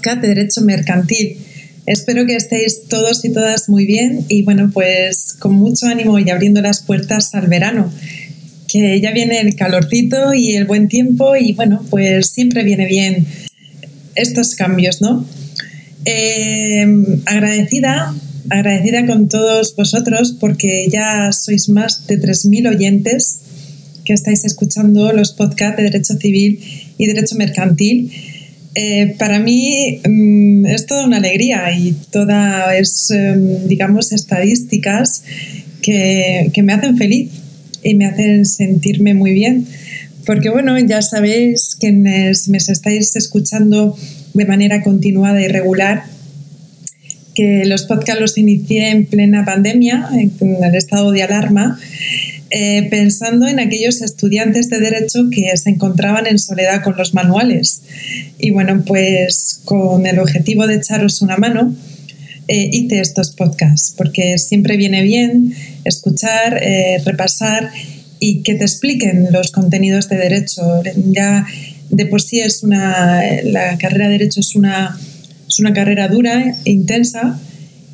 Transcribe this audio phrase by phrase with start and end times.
[0.00, 1.38] de Derecho Mercantil.
[1.86, 6.30] Espero que estéis todos y todas muy bien y bueno, pues con mucho ánimo y
[6.30, 7.92] abriendo las puertas al verano,
[8.68, 13.26] que ya viene el calorcito y el buen tiempo y bueno, pues siempre viene bien
[14.14, 15.26] estos cambios, ¿no?
[16.04, 16.86] Eh,
[17.26, 18.14] agradecida,
[18.50, 23.40] agradecida con todos vosotros porque ya sois más de 3.000 oyentes
[24.04, 26.60] que estáis escuchando los podcasts de Derecho Civil
[26.96, 28.10] y Derecho Mercantil.
[28.74, 35.24] Eh, para mí mm, es toda una alegría y toda es, em, digamos, estadísticas
[35.82, 37.30] que, que, me hacen feliz
[37.82, 39.66] y me hacen sentirme muy bien.
[40.26, 43.96] Porque, bueno, ya sabéis quienes me estáis escuchando
[44.34, 46.04] de manera continuada y regular,
[47.34, 50.32] que los podcasts los inicié en plena pandemia, en
[50.62, 51.78] el estado de alarma,
[52.50, 57.82] eh, pensando en aquellos estudiantes de derecho que se encontraban en soledad con los manuales.
[58.38, 61.74] Y bueno, pues con el objetivo de echaros una mano,
[62.48, 65.54] eh, hice estos podcasts, porque siempre viene bien
[65.84, 67.70] escuchar, eh, repasar
[68.18, 70.62] y que te expliquen los contenidos de derecho.
[71.10, 71.46] Ya
[71.90, 74.98] de por sí es una, la carrera de derecho es una,
[75.46, 77.38] es una carrera dura intensa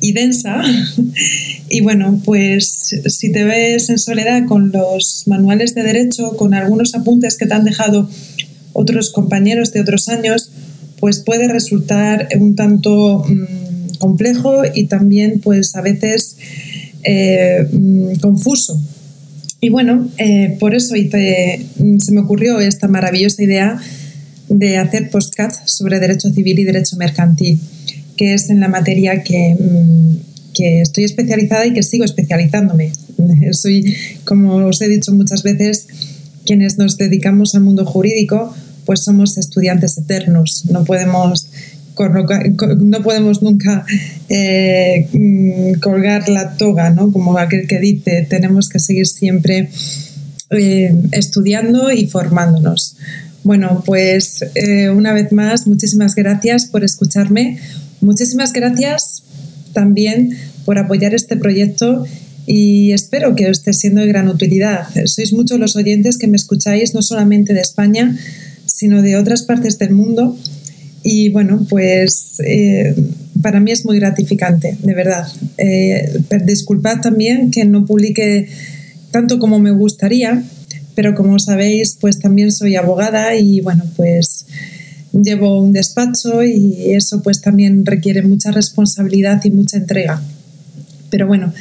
[0.05, 0.61] y densa.
[1.67, 6.93] Y bueno, pues si te ves en soledad con los manuales de derecho, con algunos
[6.93, 8.07] apuntes que te han dejado
[8.71, 10.51] otros compañeros de otros años,
[10.99, 16.37] pues puede resultar un tanto mm, complejo y también pues a veces
[17.03, 18.79] eh, mm, confuso.
[19.59, 23.81] Y bueno, eh, por eso mm, se me ocurrió esta maravillosa idea
[24.49, 27.59] de hacer podcast sobre derecho civil y derecho mercantil
[28.17, 30.17] que es en la materia que, mm,
[30.53, 32.91] que estoy especializada y que sigo especializándome.
[33.51, 35.87] Soy, como os he dicho muchas veces,
[36.45, 38.53] quienes nos dedicamos al mundo jurídico,
[38.85, 40.65] pues somos estudiantes eternos.
[40.69, 41.47] No podemos,
[41.97, 43.85] no podemos nunca
[44.29, 47.11] eh, mm, colgar la toga, ¿no?
[47.11, 49.69] como aquel que dice, tenemos que seguir siempre
[50.51, 52.97] eh, estudiando y formándonos.
[53.43, 57.59] Bueno, pues eh, una vez más, muchísimas gracias por escucharme.
[58.05, 59.23] Muchísimas gracias
[59.73, 62.05] también por apoyar este proyecto
[62.45, 64.85] y espero que os esté siendo de gran utilidad.
[65.05, 68.15] Sois muchos los oyentes que me escucháis, no solamente de España,
[68.67, 70.37] sino de otras partes del mundo.
[71.01, 72.95] Y bueno, pues eh,
[73.41, 75.27] para mí es muy gratificante, de verdad.
[75.57, 76.07] Eh,
[76.45, 78.47] disculpad también que no publique
[79.09, 80.43] tanto como me gustaría,
[80.93, 84.45] pero como sabéis, pues también soy abogada y bueno, pues
[85.23, 90.21] llevo un despacho y eso pues también requiere mucha responsabilidad y mucha entrega.
[91.09, 91.53] Pero bueno,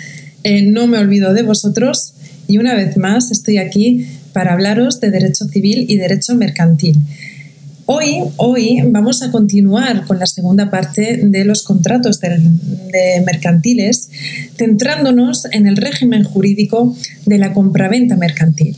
[0.42, 2.14] eh, no me olvido de vosotros
[2.48, 6.98] y una vez más estoy aquí para hablaros de derecho civil y derecho mercantil.
[7.86, 14.08] Hoy, hoy vamos a continuar con la segunda parte de los contratos de, mercantiles,
[14.56, 18.76] centrándonos en el régimen jurídico de la compraventa mercantil.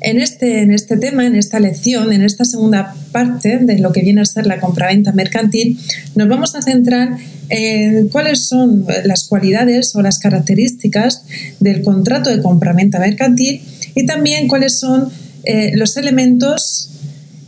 [0.00, 4.00] En este, en este tema, en esta lección, en esta segunda parte de lo que
[4.00, 5.78] viene a ser la compraventa mercantil,
[6.14, 7.18] nos vamos a centrar
[7.50, 11.24] en cuáles son las cualidades o las características
[11.60, 13.62] del contrato de compraventa mercantil
[13.94, 15.10] y también cuáles son
[15.44, 16.90] eh, los elementos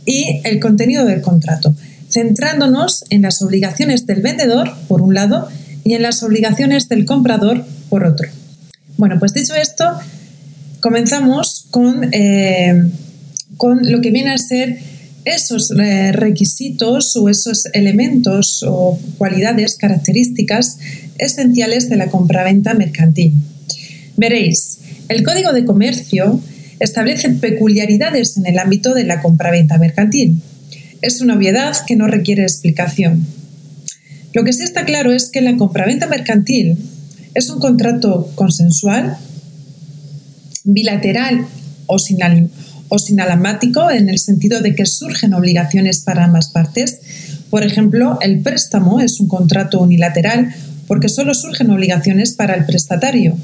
[0.05, 1.73] y el contenido del contrato,
[2.09, 5.47] centrándonos en las obligaciones del vendedor, por un lado,
[5.83, 8.27] y en las obligaciones del comprador, por otro.
[8.97, 9.85] Bueno, pues dicho esto,
[10.83, 12.91] comenzamos con, eh,
[13.55, 14.79] con lo que viene a ser
[15.23, 20.79] esos eh, requisitos o esos elementos o cualidades, características
[21.17, 23.33] esenciales de la compraventa mercantil.
[24.17, 26.41] Veréis, el Código de Comercio
[26.81, 30.41] establece peculiaridades en el ámbito de la compraventa mercantil.
[31.01, 33.25] Es una obviedad que no requiere explicación.
[34.33, 36.77] Lo que sí está claro es que la compraventa mercantil
[37.35, 39.17] es un contrato consensual
[40.63, 41.45] bilateral
[41.87, 41.97] o,
[42.89, 46.99] o sinalamático en el sentido de que surgen obligaciones para ambas partes.
[47.49, 50.53] Por ejemplo, el préstamo es un contrato unilateral
[50.87, 53.37] porque solo surgen obligaciones para el prestatario.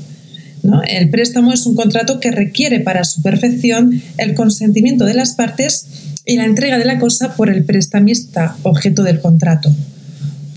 [0.87, 5.85] El préstamo es un contrato que requiere para su perfección el consentimiento de las partes
[6.25, 9.73] y la entrega de la cosa por el prestamista objeto del contrato.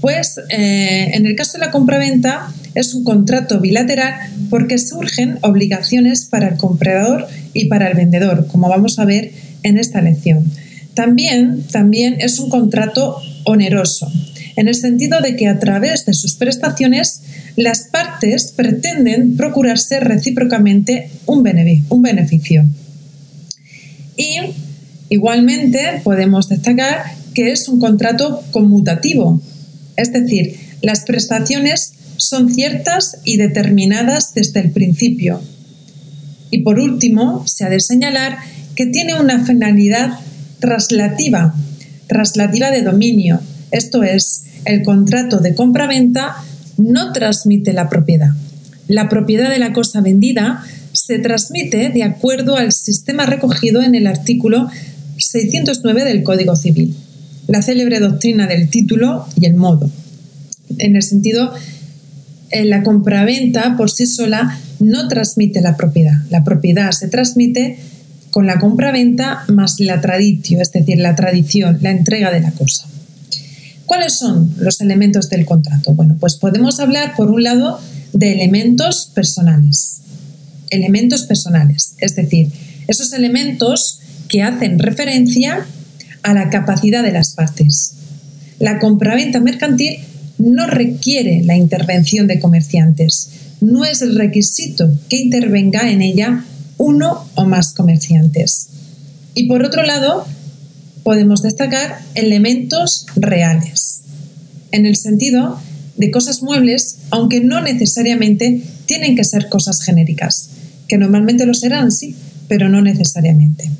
[0.03, 4.15] Pues eh, en el caso de la compraventa es un contrato bilateral
[4.51, 9.31] porque surgen obligaciones para el comprador y para el vendedor, como vamos a ver
[9.63, 10.51] en esta lección.
[10.95, 14.11] También, también es un contrato oneroso,
[14.57, 17.23] en el sentido de que a través de sus prestaciones
[17.55, 22.65] las partes pretenden procurarse recíprocamente un beneficio.
[24.17, 24.39] Y
[25.11, 27.05] igualmente podemos destacar
[27.35, 29.41] que es un contrato conmutativo,
[29.97, 35.41] es decir, las prestaciones son ciertas y determinadas desde el principio.
[36.50, 38.39] Y por último, se ha de señalar
[38.75, 40.19] que tiene una finalidad
[40.61, 41.55] traslativa,
[42.06, 43.41] traslativa de dominio,
[43.73, 46.37] esto es, el contrato de compra-venta
[46.77, 48.31] no transmite la propiedad.
[48.87, 50.62] La propiedad de la cosa vendida
[50.93, 54.69] se transmite de acuerdo al sistema recogido en el artículo
[55.17, 56.94] 609 del Código Civil,
[57.53, 59.91] la célebre doctrina del título y el modo.
[60.79, 61.53] En el sentido,
[62.51, 66.15] en la compraventa por sí sola no transmite la propiedad.
[66.31, 67.77] La propiedad se transmite
[68.31, 72.87] con la compraventa más la traditio, es decir, la tradición, la entrega de la cosa.
[73.85, 75.93] ¿Cuáles son los elementos del contrato?
[75.93, 77.79] Bueno, pues podemos hablar, por un lado,
[78.15, 80.01] de elementos personales.
[80.71, 82.49] Elementos personales, es decir,
[82.89, 85.67] esos elementos que hacen referencia
[86.23, 87.95] a la capacidad de las partes.
[88.59, 89.99] La compraventa mercantil
[90.39, 93.31] no requiere la intervención de comerciantes.
[93.61, 96.45] No es el requisito que intervenga en ella
[96.79, 98.69] uno o más comerciantes.
[99.35, 100.27] Y por otro lado,
[101.03, 104.01] podemos destacar elementos reales,
[104.71, 105.59] en el sentido
[105.97, 110.51] de cosas muebles, aunque no necesariamente tienen que ser cosas genéricas,
[110.89, 112.17] que normalmente lo serán, sí,
[112.49, 113.71] pero no necesariamente.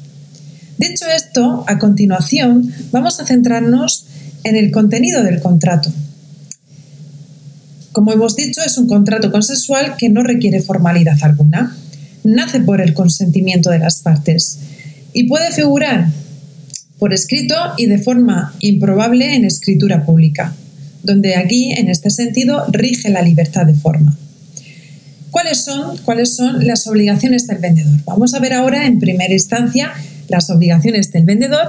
[0.79, 4.07] Dicho esto, a continuación vamos a centrarnos
[4.45, 5.93] en el contenido del contrato.
[7.93, 11.77] Como hemos dicho, es un contrato consensual que no requiere formalidad alguna.
[12.25, 14.59] Nace por el consentimiento de las partes
[15.13, 16.09] y puede figurar
[16.99, 20.55] por escrito y de forma improbable en escritura pública,
[21.03, 24.17] donde aquí, en este sentido, rige la libertad de forma.
[25.31, 27.99] ¿Cuáles son, ¿Cuáles son las obligaciones del vendedor?
[28.07, 29.93] Vamos a ver ahora en primera instancia
[30.29, 31.69] las obligaciones del vendedor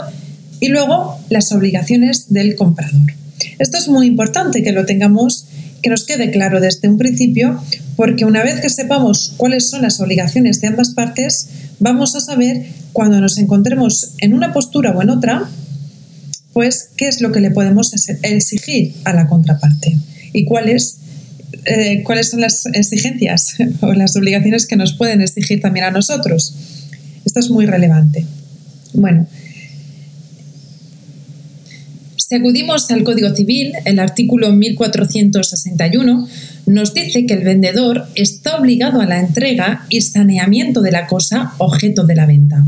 [0.59, 3.13] y luego las obligaciones del comprador.
[3.59, 5.45] Esto es muy importante que lo tengamos,
[5.81, 7.61] que nos quede claro desde un principio,
[7.95, 12.65] porque una vez que sepamos cuáles son las obligaciones de ambas partes, vamos a saber
[12.93, 15.49] cuando nos encontremos en una postura o en otra,
[16.53, 19.97] pues qué es lo que le podemos exigir a la contraparte
[20.31, 20.97] y cuáles,
[21.65, 26.55] eh, cuáles son las exigencias o las obligaciones que nos pueden exigir también a nosotros.
[27.25, 28.25] Esto es muy relevante.
[28.93, 29.27] Bueno,
[32.15, 36.27] si acudimos al Código Civil, el artículo 1461
[36.65, 41.53] nos dice que el vendedor está obligado a la entrega y saneamiento de la cosa
[41.57, 42.65] objeto de la venta.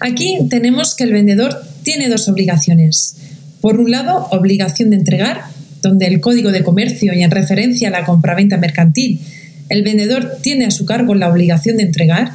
[0.00, 3.16] Aquí tenemos que el vendedor tiene dos obligaciones.
[3.60, 5.42] Por un lado, obligación de entregar,
[5.80, 9.20] donde el Código de Comercio y en referencia a la compraventa mercantil,
[9.68, 12.32] el vendedor tiene a su cargo la obligación de entregar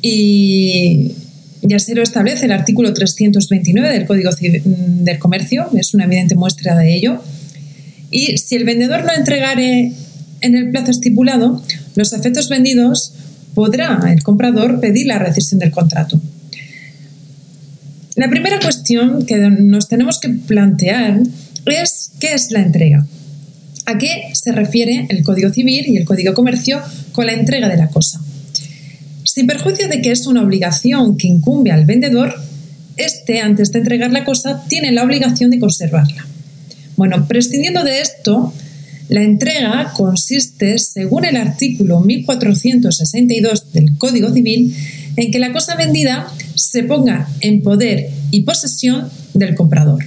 [0.00, 1.12] y
[1.62, 4.30] ya se lo establece el artículo 329 del Código
[4.64, 7.22] del Comercio, es una evidente muestra de ello.
[8.10, 9.92] Y si el vendedor no entregare
[10.40, 11.62] en el plazo estipulado,
[11.94, 13.12] los efectos vendidos
[13.54, 16.20] podrá el comprador pedir la rescisión del contrato.
[18.16, 21.20] La primera cuestión que nos tenemos que plantear
[21.66, 23.06] es qué es la entrega.
[23.86, 26.80] ¿A qué se refiere el Código Civil y el Código Comercio
[27.12, 28.20] con la entrega de la cosa?
[29.40, 32.34] Sin perjuicio de que es una obligación que incumbe al vendedor,
[32.98, 36.26] este, antes de entregar la cosa, tiene la obligación de conservarla.
[36.98, 38.52] Bueno, prescindiendo de esto,
[39.08, 44.76] la entrega consiste, según el artículo 1462 del Código Civil,
[45.16, 50.04] en que la cosa vendida se ponga en poder y posesión del comprador.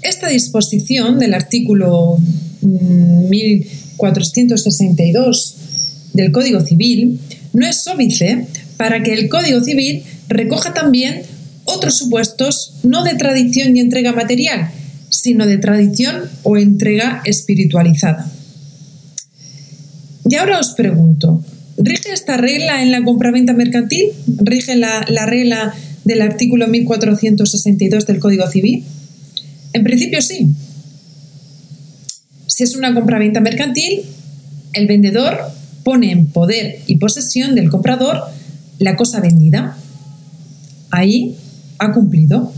[0.00, 2.16] Esta disposición del artículo
[2.62, 7.20] 1462 mm, del Código Civil
[7.56, 8.46] no es óbice
[8.76, 11.22] para que el Código Civil recoja también
[11.64, 14.70] otros supuestos no de tradición y entrega material,
[15.08, 18.30] sino de tradición o entrega espiritualizada.
[20.28, 21.42] Y ahora os pregunto,
[21.78, 24.10] ¿rige esta regla en la compraventa mercantil?
[24.26, 28.84] ¿Rige la, la regla del artículo 1462 del Código Civil?
[29.72, 30.48] En principio sí.
[32.48, 34.02] Si es una compraventa mercantil,
[34.74, 35.55] el vendedor
[35.86, 38.20] pone en poder y posesión del comprador
[38.80, 39.78] la cosa vendida.
[40.90, 41.36] Ahí
[41.78, 42.52] ha cumplido.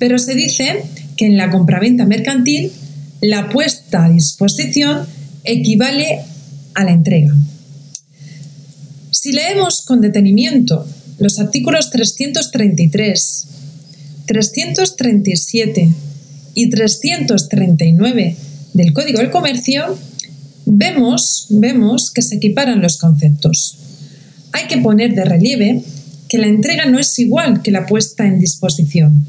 [0.00, 0.82] Pero se dice
[1.16, 2.72] que en la compraventa mercantil
[3.20, 5.06] la puesta a disposición
[5.44, 6.22] equivale
[6.74, 7.32] a la entrega.
[9.12, 10.84] Si leemos con detenimiento
[11.20, 13.46] los artículos 333,
[14.26, 15.88] 337
[16.54, 18.36] y 339
[18.74, 19.96] del Código del Comercio,
[20.66, 23.78] vemos, vemos que se equiparan los conceptos.
[24.52, 25.82] Hay que poner de relieve
[26.28, 29.26] que la entrega no es igual que la puesta en disposición.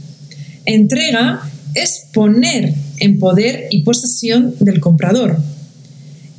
[0.66, 1.42] Entrega
[1.74, 5.38] es poner en poder y posesión del comprador.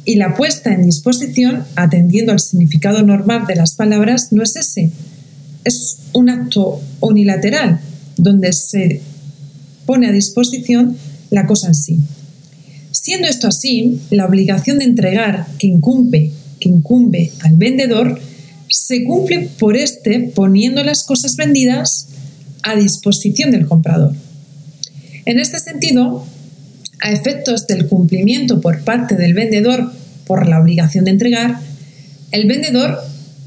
[0.06, 4.90] Y la puesta en disposición, atendiendo al significado normal de las palabras, no es ese.
[5.64, 7.80] Es un acto unilateral,
[8.16, 9.00] donde se
[9.86, 10.96] pone a disposición
[11.30, 12.00] la cosa en sí.
[12.94, 18.20] Siendo esto así, la obligación de entregar que incumbe, que incumbe al vendedor
[18.68, 22.06] se cumple por este poniendo las cosas vendidas
[22.62, 24.14] a disposición del comprador.
[25.24, 26.24] En este sentido,
[27.00, 29.92] a efectos del cumplimiento por parte del vendedor
[30.24, 31.58] por la obligación de entregar,
[32.30, 33.00] el vendedor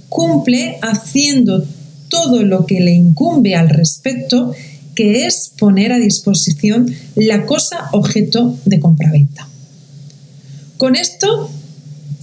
[0.09, 1.65] cumple haciendo
[2.09, 4.53] todo lo que le incumbe al respecto,
[4.97, 9.47] que es poner a disposición la cosa objeto de compraventa.
[10.77, 11.51] Con esto,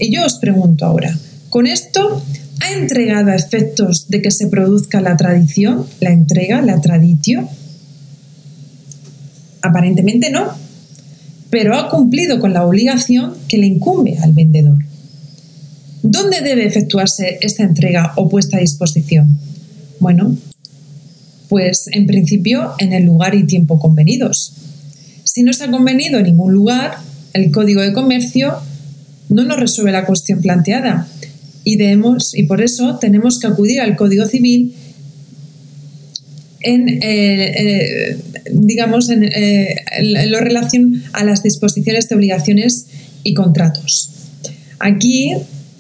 [0.01, 1.17] y yo os pregunto ahora,
[1.51, 2.21] ¿con esto
[2.61, 7.49] ha entregado a efectos de que se produzca la tradición, la entrega, la traditio?
[9.63, 10.49] Aparentemente no,
[11.51, 14.79] pero ha cumplido con la obligación que le incumbe al vendedor.
[16.03, 19.39] ¿Dónde debe efectuarse esta entrega o puesta a disposición?
[20.01, 20.37] Bueno,
[21.55, 24.55] pues en principio en el lugar y tiempo convenidos.
[25.23, 26.97] Si no se ha convenido en ningún lugar,
[27.33, 28.55] el Código de Comercio
[29.29, 31.07] no nos resuelve la cuestión planteada
[31.63, 34.75] y, debemos, y por eso tenemos que acudir al Código Civil
[36.59, 38.19] en, eh, eh,
[38.51, 42.87] digamos, eh, en, lo relación a las disposiciones de obligaciones
[43.23, 44.11] y contratos.
[44.81, 45.31] Aquí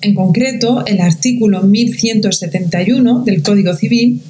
[0.02, 4.22] en concreto, el artículo 1171 del Código Civil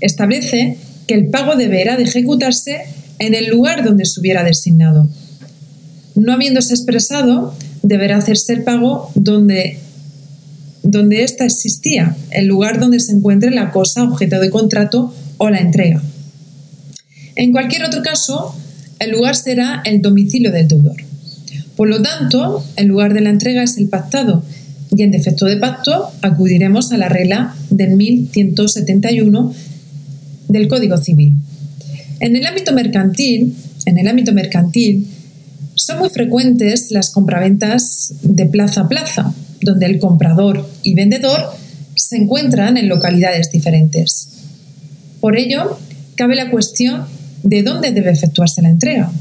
[0.00, 2.82] establece que el pago deberá de ejecutarse
[3.18, 5.08] en el lugar donde se hubiera designado.
[6.14, 9.78] No habiéndose expresado, deberá hacerse el pago donde,
[10.82, 15.58] donde ésta existía, el lugar donde se encuentre la cosa objeto de contrato o la
[15.58, 16.02] entrega.
[17.36, 18.54] En cualquier otro caso,
[18.98, 20.96] el lugar será el domicilio del deudor.
[21.76, 24.42] Por lo tanto, el lugar de la entrega es el pactado
[24.96, 29.54] y en defecto de pacto acudiremos a la regla del 1171
[30.48, 31.36] del Código Civil.
[32.20, 33.54] En el ámbito mercantil,
[33.86, 35.06] en el ámbito mercantil
[35.74, 41.40] son muy frecuentes las compraventas de plaza a plaza, donde el comprador y vendedor
[41.94, 44.28] se encuentran en localidades diferentes.
[45.20, 45.78] Por ello,
[46.16, 47.04] cabe la cuestión
[47.42, 49.12] de dónde debe efectuarse la entrega.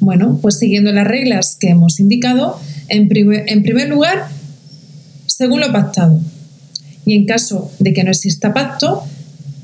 [0.00, 4.28] Bueno, pues siguiendo las reglas que hemos indicado, en en primer lugar
[5.26, 6.20] según lo pactado.
[7.04, 9.04] Y en caso de que no exista pacto,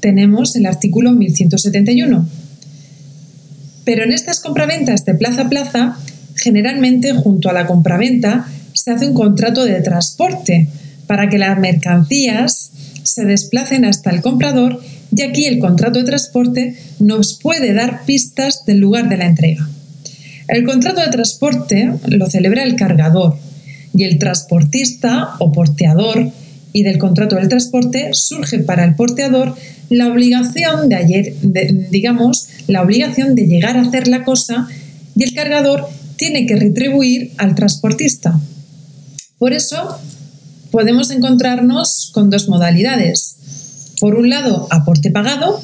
[0.03, 2.29] tenemos el artículo 1171.
[3.85, 5.97] Pero en estas compraventas de plaza a plaza,
[6.35, 10.69] generalmente junto a la compraventa se hace un contrato de transporte
[11.07, 12.73] para que las mercancías
[13.05, 14.81] se desplacen hasta el comprador
[15.15, 19.69] y aquí el contrato de transporte nos puede dar pistas del lugar de la entrega.
[20.49, 23.37] El contrato de transporte lo celebra el cargador,
[23.95, 26.31] y el transportista o porteador
[26.73, 29.55] y del contrato del transporte surge para el porteador
[29.91, 31.35] la obligación de ayer,
[31.91, 34.69] digamos, la obligación de llegar a hacer la cosa
[35.15, 35.87] y el cargador
[36.17, 38.41] tiene que retribuir al transportista.
[39.39, 39.99] Por eso
[40.71, 43.37] podemos encontrarnos con dos modalidades.
[44.01, 45.61] Por un lado, aporte pagado,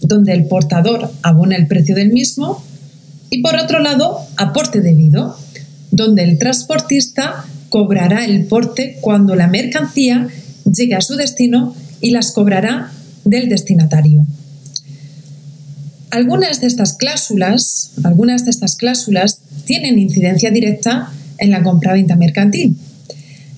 [0.00, 2.64] donde el portador abona el precio del mismo,
[3.28, 5.36] y por otro lado, aporte debido,
[5.90, 10.28] donde el transportista cobrará el porte cuando la mercancía
[10.70, 12.92] llegue a su destino y las cobrará
[13.24, 14.26] del destinatario.
[16.10, 22.76] Algunas de estas cláusulas, algunas de estas cláusulas tienen incidencia directa en la compraventa mercantil.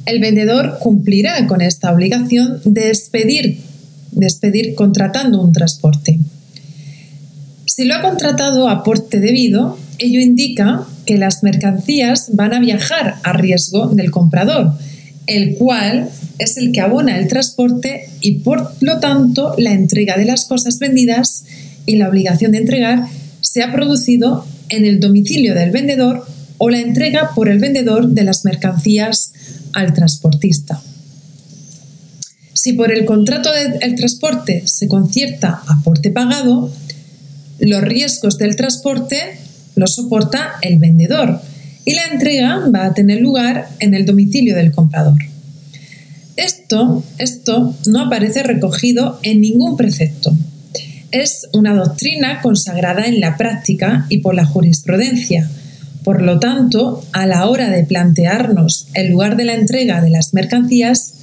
[0.05, 2.93] El vendedor cumplirá con esta obligación de
[4.13, 6.19] despedir contratando un transporte.
[7.65, 13.17] Si lo ha contratado a porte debido, ello indica que las mercancías van a viajar
[13.23, 14.73] a riesgo del comprador,
[15.27, 20.25] el cual es el que abona el transporte y por lo tanto la entrega de
[20.25, 21.45] las cosas vendidas
[21.87, 23.07] y la obligación de entregar
[23.41, 26.25] se ha producido en el domicilio del vendedor
[26.59, 29.33] o la entrega por el vendedor de las mercancías
[29.73, 30.81] al transportista.
[32.53, 36.73] Si por el contrato del transporte se concierta aporte pagado,
[37.59, 39.39] los riesgos del transporte
[39.75, 41.41] lo soporta el vendedor
[41.85, 45.19] y la entrega va a tener lugar en el domicilio del comprador.
[46.37, 50.33] Esto, esto no aparece recogido en ningún precepto.
[51.11, 55.51] Es una doctrina consagrada en la práctica y por la jurisprudencia.
[56.05, 60.33] Por lo tanto, a la hora de plantearnos el lugar de la entrega de las
[60.33, 61.15] mercancías,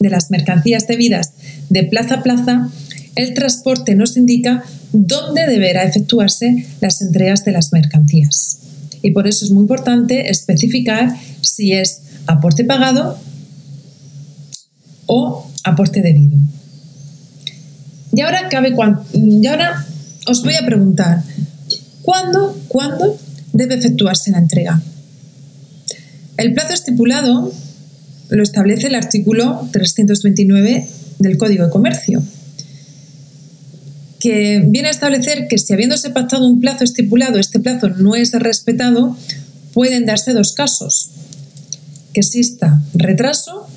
[0.00, 1.32] de las mercancías debidas
[1.68, 2.68] de plaza a plaza,
[3.14, 8.58] el transporte nos indica dónde deberá efectuarse las entregas de las mercancías.
[9.02, 13.18] Y por eso es muy importante especificar si es aporte pagado
[15.06, 16.36] o aporte debido.
[18.12, 19.86] Y ahora, cabe ahora
[20.26, 21.22] os voy a preguntar,
[22.02, 23.18] ¿cuándo, ¿cuándo
[23.52, 24.82] debe efectuarse la entrega?
[26.36, 27.52] El plazo estipulado
[28.30, 30.86] lo establece el artículo 329
[31.18, 32.22] del Código de Comercio,
[34.20, 38.32] que viene a establecer que si habiéndose pactado un plazo estipulado, este plazo no es
[38.32, 39.16] respetado,
[39.72, 41.10] pueden darse dos casos.
[42.12, 43.68] Que exista retraso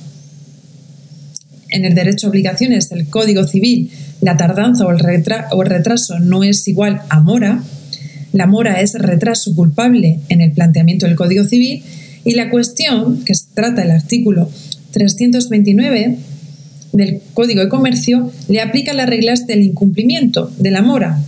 [1.70, 3.92] en el derecho a obligaciones del Código Civil,
[4.22, 5.00] la tardanza o el,
[5.70, 7.64] retraso no es igual a mora.
[8.34, 11.84] La mora es retraso culpable en el planteamiento del Código Civil
[12.24, 14.50] y la cuestión que trata el artículo
[14.92, 16.18] 329
[16.92, 21.20] del Código de Comercio le aplica las reglas del incumplimiento, de la mora.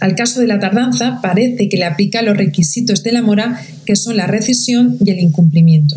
[0.00, 3.96] Al caso de la tardanza parece que le aplica los requisitos de la mora que
[3.96, 5.96] son la rescisión y el incumplimiento.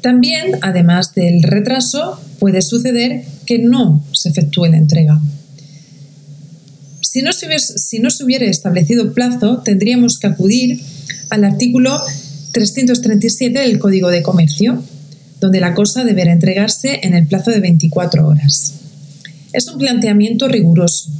[0.00, 5.20] También, además del retraso, puede suceder que no se efectúe la entrega.
[7.02, 10.80] Si no, se si no se hubiera establecido plazo, tendríamos que acudir
[11.30, 12.00] al artículo
[12.52, 14.82] 337 del Código de Comercio,
[15.42, 18.74] donde la cosa deberá entregarse en el plazo de 24 horas.
[19.52, 21.10] Es un planteamiento riguroso.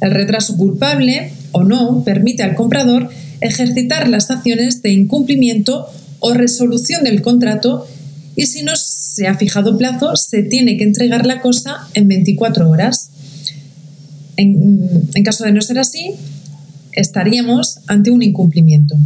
[0.00, 5.88] El retraso culpable o no permite al comprador ejercitar las acciones de incumplimiento
[6.20, 7.88] o resolución del contrato
[8.36, 12.70] y si no se ha fijado plazo, se tiene que entregar la cosa en 24
[12.70, 13.10] horas.
[14.36, 16.12] En, en caso de no ser así,
[16.92, 18.96] estaríamos ante un incumplimiento.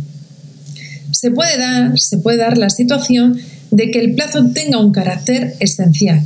[1.12, 5.56] Se puede, dar, se puede dar la situación de que el plazo tenga un carácter
[5.60, 6.22] esencial.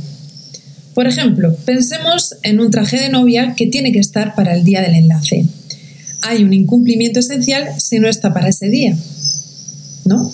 [0.93, 4.81] Por ejemplo, pensemos en un traje de novia que tiene que estar para el día
[4.81, 5.45] del enlace.
[6.21, 8.97] Hay un incumplimiento esencial si no está para ese día.
[10.05, 10.31] ¿No?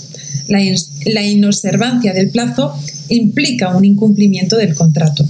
[0.52, 2.74] la, inobservancia del plazo
[3.10, 5.26] implica un incumplimiento del contrato.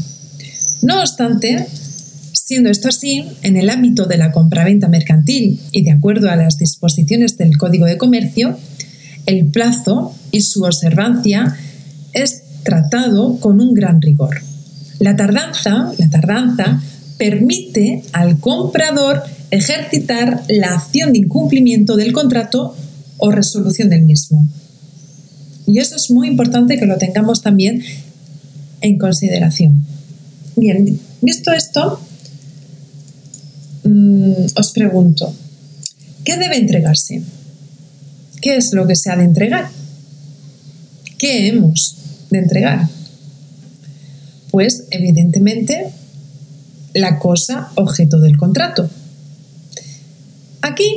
[0.81, 1.67] No obstante,
[2.33, 6.57] siendo esto así, en el ámbito de la compraventa mercantil y de acuerdo a las
[6.57, 8.57] disposiciones del Código de Comercio,
[9.25, 11.55] el plazo y su observancia
[12.13, 14.41] es tratado con un gran rigor.
[14.99, 16.81] La tardanza, la tardanza
[17.17, 22.75] permite al comprador ejercitar la acción de incumplimiento del contrato
[23.17, 24.47] o resolución del mismo.
[25.67, 27.83] Y eso es muy importante que lo tengamos también
[28.81, 29.85] en consideración.
[30.55, 31.99] Bien, visto esto,
[33.83, 35.33] mm, os pregunto,
[36.23, 37.21] ¿qué debe entregarse?
[38.41, 39.69] ¿Qué es lo que se ha de entregar?
[41.21, 41.97] ¿Qué hemos
[42.31, 42.87] de entregar?
[44.49, 45.91] Pues evidentemente
[46.95, 48.89] la cosa objeto del contrato.
[50.63, 50.95] Aquí,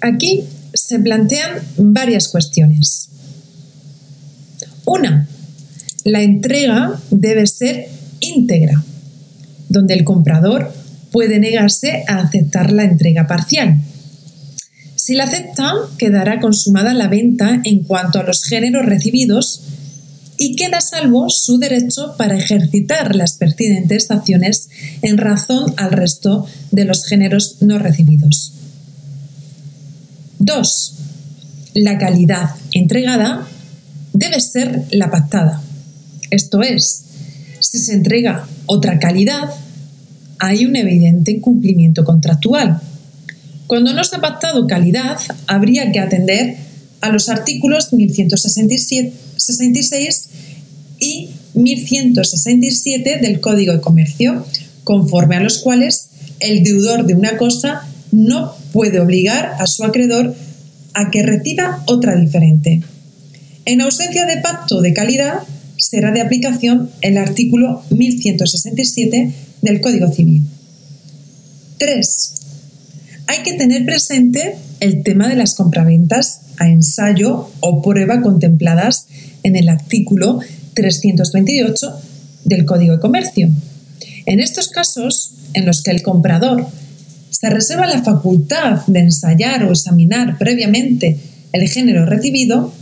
[0.00, 0.42] aquí
[0.74, 3.10] se plantean varias cuestiones.
[4.84, 5.28] Una,
[6.02, 8.82] la entrega debe ser íntegra,
[9.68, 10.74] donde el comprador
[11.12, 13.80] puede negarse a aceptar la entrega parcial.
[15.08, 19.62] Si la acepta, quedará consumada la venta en cuanto a los géneros recibidos
[20.36, 24.68] y queda salvo su derecho para ejercitar las pertinentes acciones
[25.00, 28.52] en razón al resto de los géneros no recibidos.
[30.40, 30.94] 2.
[31.72, 33.48] La calidad entregada
[34.12, 35.62] debe ser la pactada.
[36.28, 37.04] Esto es,
[37.60, 39.54] si se entrega otra calidad,
[40.38, 42.82] hay un evidente incumplimiento contractual.
[43.68, 46.56] Cuando no se ha pactado calidad, habría que atender
[47.02, 50.30] a los artículos 1166
[50.98, 54.46] y 1167 del Código de Comercio,
[54.84, 56.08] conforme a los cuales
[56.40, 60.34] el deudor de una cosa no puede obligar a su acreedor
[60.94, 62.82] a que reciba otra diferente.
[63.66, 65.40] En ausencia de pacto de calidad,
[65.76, 70.44] será de aplicación el artículo 1167 del Código Civil.
[71.76, 72.37] 3.
[73.30, 79.06] Hay que tener presente el tema de las compraventas a ensayo o prueba contempladas
[79.42, 80.40] en el artículo
[80.72, 82.00] 328
[82.46, 83.50] del Código de Comercio.
[84.24, 86.68] En estos casos, en los que el comprador
[87.28, 91.18] se reserva la facultad de ensayar o examinar previamente
[91.52, 92.72] el género recibido,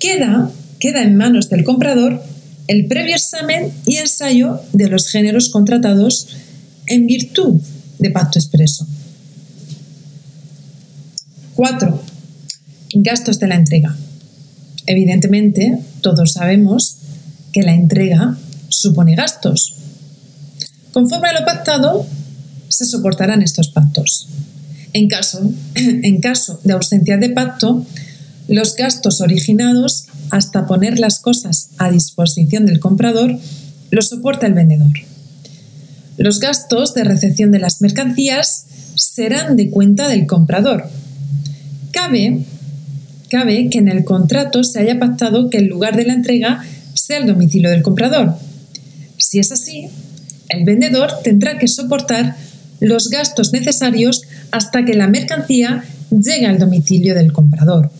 [0.00, 2.20] queda, queda en manos del comprador
[2.66, 6.26] el previo examen y ensayo de los géneros contratados
[6.86, 7.60] en virtud
[8.00, 8.84] de pacto expreso.
[11.58, 12.00] 4.
[12.94, 13.96] Gastos de la entrega.
[14.86, 16.98] Evidentemente, todos sabemos
[17.52, 19.74] que la entrega supone gastos.
[20.92, 22.06] Conforme a lo pactado,
[22.68, 24.28] se soportarán estos pactos.
[24.92, 27.84] En caso, en caso de ausencia de pacto,
[28.46, 33.36] los gastos originados hasta poner las cosas a disposición del comprador
[33.90, 34.92] los soporta el vendedor.
[36.18, 40.88] Los gastos de recepción de las mercancías serán de cuenta del comprador.
[42.00, 42.44] Cabe,
[43.28, 47.18] cabe que en el contrato se haya pactado que el lugar de la entrega sea
[47.18, 48.36] el domicilio del comprador.
[49.16, 49.88] Si es así,
[50.48, 52.36] el vendedor tendrá que soportar
[52.78, 57.90] los gastos necesarios hasta que la mercancía llegue al domicilio del comprador.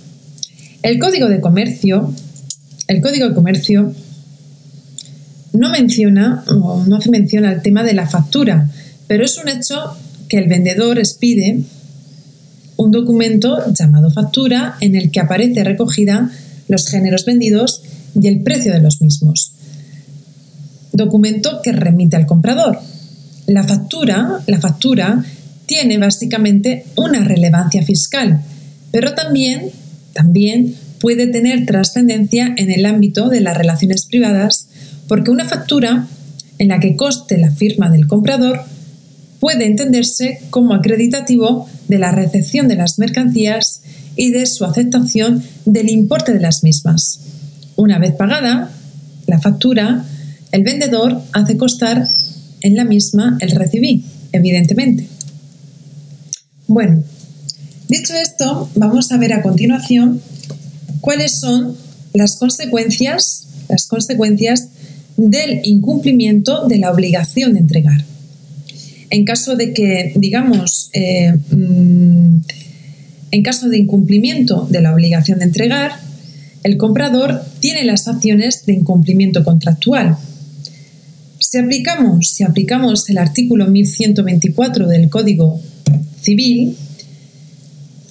[0.82, 2.14] El código de comercio,
[2.86, 3.92] el código de comercio
[5.52, 8.70] no menciona o no hace mención al tema de la factura,
[9.08, 9.96] pero es un hecho
[10.28, 11.64] que el vendedor expide
[12.78, 16.30] un documento llamado factura en el que aparece recogida
[16.68, 17.82] los géneros vendidos
[18.18, 19.52] y el precio de los mismos.
[20.92, 22.78] Documento que remite al comprador.
[23.46, 25.24] La factura, la factura
[25.66, 28.42] tiene básicamente una relevancia fiscal,
[28.92, 29.70] pero también,
[30.12, 34.68] también puede tener trascendencia en el ámbito de las relaciones privadas,
[35.08, 36.06] porque una factura
[36.58, 38.60] en la que coste la firma del comprador
[39.40, 43.82] puede entenderse como acreditativo de la recepción de las mercancías
[44.16, 47.20] y de su aceptación del importe de las mismas.
[47.76, 48.70] Una vez pagada
[49.26, 50.04] la factura,
[50.50, 52.08] el vendedor hace constar
[52.62, 55.06] en la misma el recibí, evidentemente.
[56.66, 57.04] Bueno,
[57.88, 60.20] dicho esto, vamos a ver a continuación
[61.00, 61.76] cuáles son
[62.14, 64.68] las consecuencias, las consecuencias
[65.16, 68.04] del incumplimiento de la obligación de entregar.
[69.10, 72.40] En caso de que, digamos, eh, mm,
[73.30, 75.92] en caso de incumplimiento de la obligación de entregar,
[76.62, 80.16] el comprador tiene las acciones de incumplimiento contractual.
[81.38, 85.60] Si aplicamos, si aplicamos el artículo 1124 del Código
[86.20, 86.76] Civil,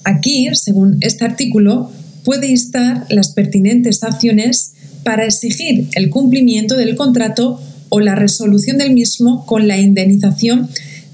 [0.04, 1.90] aquí, según este artículo,
[2.24, 4.72] puede instar las pertinentes acciones
[5.04, 10.68] para exigir el cumplimiento del contrato o la resolución del mismo con la indemnización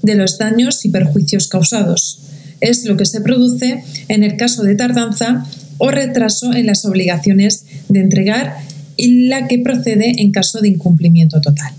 [0.05, 2.19] de los daños y perjuicios causados.
[2.61, 5.45] Es lo que se produce en el caso de tardanza
[5.77, 8.57] o retraso en las obligaciones de entregar
[8.97, 11.73] y la que procede en caso de incumplimiento total.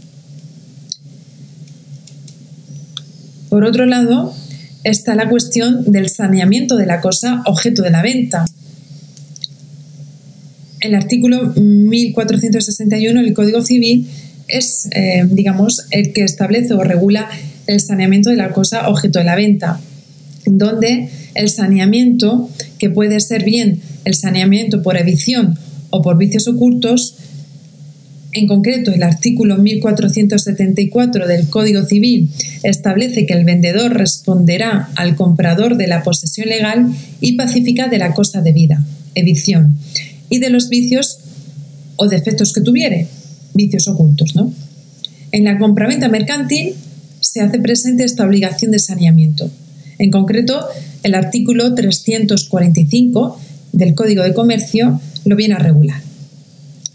[3.48, 4.34] Por otro lado,
[4.84, 8.44] está la cuestión del saneamiento de la cosa objeto de la venta.
[10.80, 14.08] El artículo 1461 del Código Civil
[14.46, 17.28] es, eh, digamos, el que establece o regula
[17.66, 19.80] el saneamiento de la cosa objeto de la venta,
[20.46, 22.48] donde el saneamiento,
[22.78, 25.58] que puede ser bien el saneamiento por evicción
[25.90, 27.16] o por vicios ocultos,
[28.36, 32.30] en concreto, el artículo 1474 del Código Civil
[32.62, 38.12] establece que el vendedor responderá al comprador de la posesión legal y pacífica de la
[38.12, 39.78] cosa debida, evicción,
[40.28, 41.18] y de los vicios
[41.96, 43.06] o defectos que tuviere,
[43.54, 44.52] vicios ocultos, ¿no?
[45.32, 46.74] En la compraventa mercantil
[47.36, 49.50] se hace presente esta obligación de saneamiento.
[49.98, 50.58] En concreto,
[51.02, 53.38] el artículo 345
[53.72, 56.00] del Código de Comercio lo viene a regular.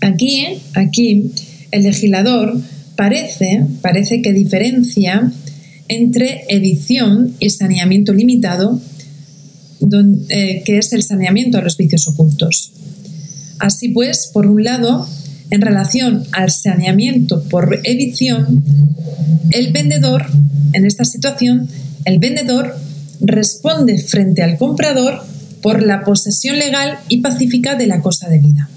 [0.01, 1.31] Aquí, aquí
[1.69, 2.59] el legislador
[2.95, 5.31] parece, parece que diferencia
[5.87, 8.81] entre evicción y saneamiento limitado,
[10.29, 12.71] eh, que es el saneamiento a los vicios ocultos.
[13.59, 15.07] Así pues, por un lado,
[15.51, 18.63] en relación al saneamiento por evicción,
[19.51, 20.25] el vendedor,
[20.73, 21.67] en esta situación,
[22.05, 22.75] el vendedor
[23.19, 25.23] responde frente al comprador
[25.61, 28.71] por la posesión legal y pacífica de la cosa debida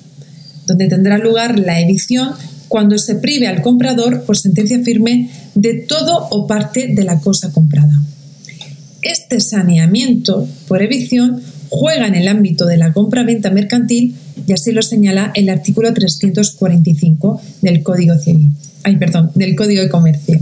[0.66, 2.30] donde tendrá lugar la evicción
[2.68, 7.52] cuando se prive al comprador por sentencia firme de todo o parte de la cosa
[7.52, 8.00] comprada.
[9.02, 14.14] Este saneamiento por evicción juega en el ámbito de la compra-venta mercantil
[14.46, 18.50] y así lo señala el artículo 345 del Código Civil,
[18.82, 20.40] ay, perdón, del Código de Comercio.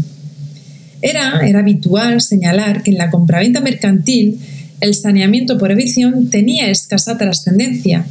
[1.00, 4.38] Era, era habitual señalar que en la compraventa mercantil
[4.80, 8.04] el saneamiento por evicción tenía escasa trascendencia,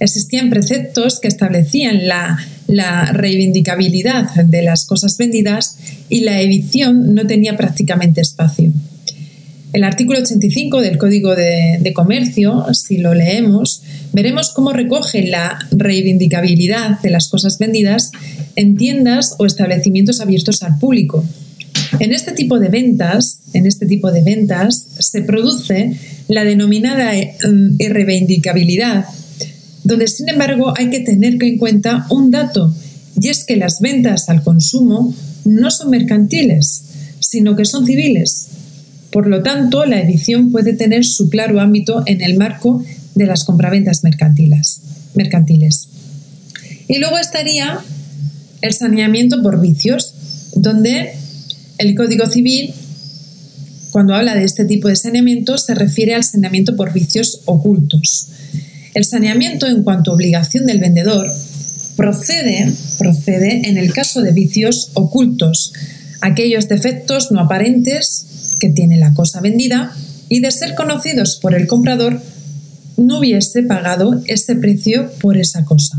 [0.00, 2.38] existían preceptos que establecían la,
[3.12, 5.78] reivindicabilidad de las cosas vendidas
[6.10, 8.72] y la evicción no tenía prácticamente espacio.
[9.72, 17.00] El artículo 85 del Código de, Comercio, si lo leemos, veremos cómo recoge la reivindicabilidad
[17.00, 18.10] de las cosas vendidas
[18.56, 21.24] en tiendas o establecimientos abiertos al público.
[22.00, 25.96] En este tipo de ventas, en este tipo de ventas se produce
[26.28, 27.36] la denominada eh,
[27.88, 29.06] reivindicabilidad
[29.88, 32.74] donde sin embargo hay que tener en cuenta un dato,
[33.18, 35.14] y es que las ventas al consumo
[35.46, 36.82] no son mercantiles,
[37.20, 38.48] sino que son civiles.
[39.10, 43.44] Por lo tanto, la edición puede tener su claro ámbito en el marco de las
[43.44, 44.80] compraventas mercantiles.
[45.14, 45.88] mercantiles.
[46.86, 47.80] Y luego estaría
[48.60, 50.14] el saneamiento por vicios,
[50.54, 51.12] donde
[51.78, 52.72] el Código Civil,
[53.92, 58.28] cuando habla de este tipo de saneamiento, se refiere al saneamiento por vicios ocultos.
[58.94, 61.28] El saneamiento en cuanto a obligación del vendedor
[61.96, 65.72] procede, procede en el caso de vicios ocultos,
[66.20, 68.26] aquellos defectos no aparentes
[68.58, 69.92] que tiene la cosa vendida
[70.28, 72.20] y de ser conocidos por el comprador
[72.96, 75.98] no hubiese pagado ese precio por esa cosa.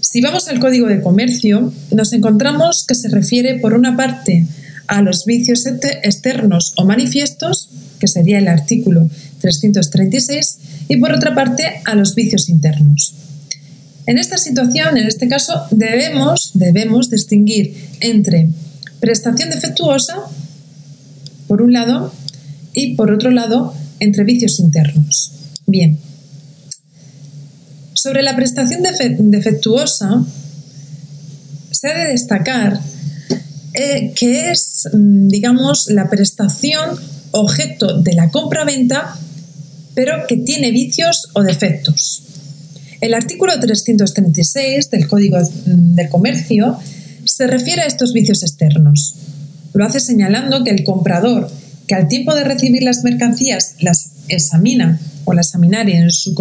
[0.00, 4.46] Si vamos al código de comercio, nos encontramos que se refiere por una parte
[4.86, 9.08] a los vicios externos o manifiestos, que sería el artículo
[9.40, 10.58] 336,
[10.88, 13.14] y por otra parte a los vicios internos.
[14.06, 18.48] En esta situación, en este caso, debemos, debemos distinguir entre
[19.00, 20.16] prestación defectuosa,
[21.48, 22.12] por un lado,
[22.74, 25.32] y por otro lado, entre vicios internos.
[25.66, 25.98] Bien,
[27.94, 28.80] sobre la prestación
[29.18, 30.24] defectuosa,
[31.72, 32.78] se ha de destacar
[33.74, 36.96] eh, que es, mm, digamos, la prestación
[37.32, 39.16] objeto de la compra-venta,
[39.94, 42.22] pero que tiene vicios o defectos.
[43.00, 46.78] El artículo 336 del Código mm, del Comercio
[47.24, 49.14] se refiere a estos vicios externos.
[49.74, 51.50] Lo hace señalando que el comprador,
[51.86, 56.34] que al tiempo de recibir las mercancías las examina o las examinare en su,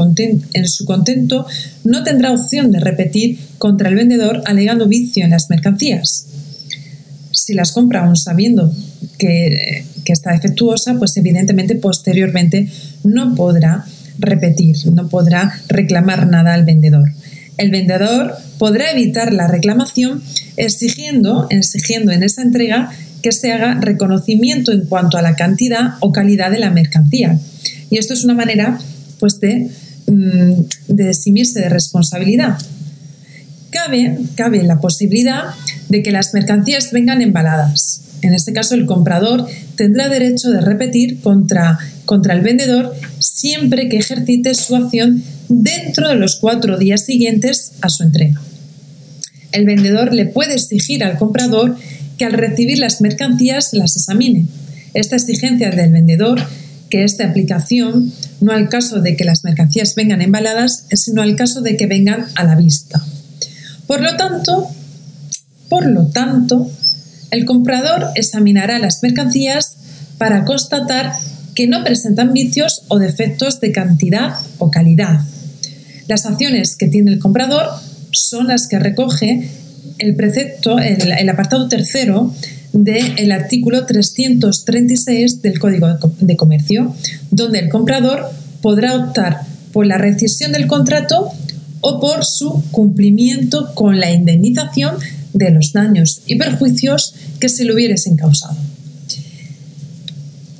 [0.53, 1.45] en su contento,
[1.83, 6.25] no tendrá opción de repetir contra el vendedor alegando vicio en las mercancías.
[7.31, 8.73] Si las compra aún sabiendo
[9.17, 12.69] que, que está defectuosa, pues evidentemente posteriormente
[13.03, 13.85] no podrá
[14.19, 17.09] repetir, no podrá reclamar nada al vendedor.
[17.57, 20.23] El vendedor podrá evitar la reclamación
[20.57, 22.91] exigiendo, exigiendo en esa entrega
[23.27, 27.37] que se haga reconocimiento en cuanto a la cantidad o calidad de la mercancía.
[27.89, 28.79] Y esto es una manera
[29.19, 29.69] pues, de,
[30.07, 30.53] mm,
[30.87, 32.57] de de responsabilidad.
[33.69, 35.43] Cabe, cabe la posibilidad
[35.89, 38.01] de que las mercancías vengan embaladas.
[38.21, 43.97] En este caso, el comprador tendrá derecho de repetir contra, contra el vendedor siempre que
[43.97, 48.41] ejercite su acción dentro de los cuatro días siguientes a su entrega.
[49.51, 51.75] El vendedor le puede exigir al comprador
[52.17, 54.47] que al recibir las mercancías las examine.
[54.93, 56.41] Esta exigencia del vendedor,
[56.89, 61.35] que es de aplicación no al caso de que las mercancías vengan embaladas, sino al
[61.35, 63.03] caso de que vengan a la vista.
[63.87, 64.67] Por lo tanto,
[65.69, 66.69] por lo tanto,
[67.31, 69.77] el comprador examinará las mercancías
[70.17, 71.13] para constatar
[71.55, 75.21] que no presentan vicios o defectos de cantidad o calidad.
[76.07, 77.67] Las acciones que tiene el comprador
[78.11, 79.49] son las que recoge
[79.99, 82.33] el precepto, el, apartado tercero
[82.73, 85.87] del artículo 336 del Código
[86.19, 86.93] de Comercio,
[87.31, 88.29] donde el comprador
[88.61, 91.31] podrá optar por la rescisión del contrato
[91.81, 94.95] o por su cumplimiento con la indemnización
[95.33, 98.57] de los daños y perjuicios que se le hubiesen causado.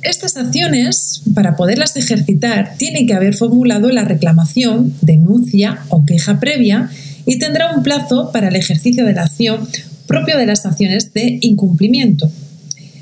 [0.02, 6.88] Estas acciones, para poderlas ejercitar, tiene que haber formulado la reclamación, denuncia o queja previa
[7.28, 9.68] y tendrá un plazo para el ejercicio de la acción
[10.06, 12.32] propio de las acciones de incumplimiento.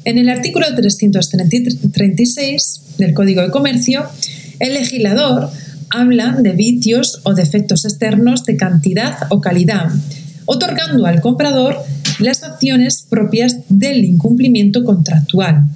[0.05, 4.05] En el artículo 336 del Código de Comercio,
[4.59, 5.49] el legislador
[5.91, 9.93] habla de vicios o defectos externos de cantidad o calidad,
[10.47, 11.77] otorgando al comprador
[12.19, 15.67] las acciones propias del incumplimiento contractual.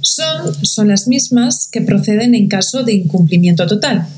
[0.00, 4.08] Son, son las mismas que proceden en caso de incumplimiento total.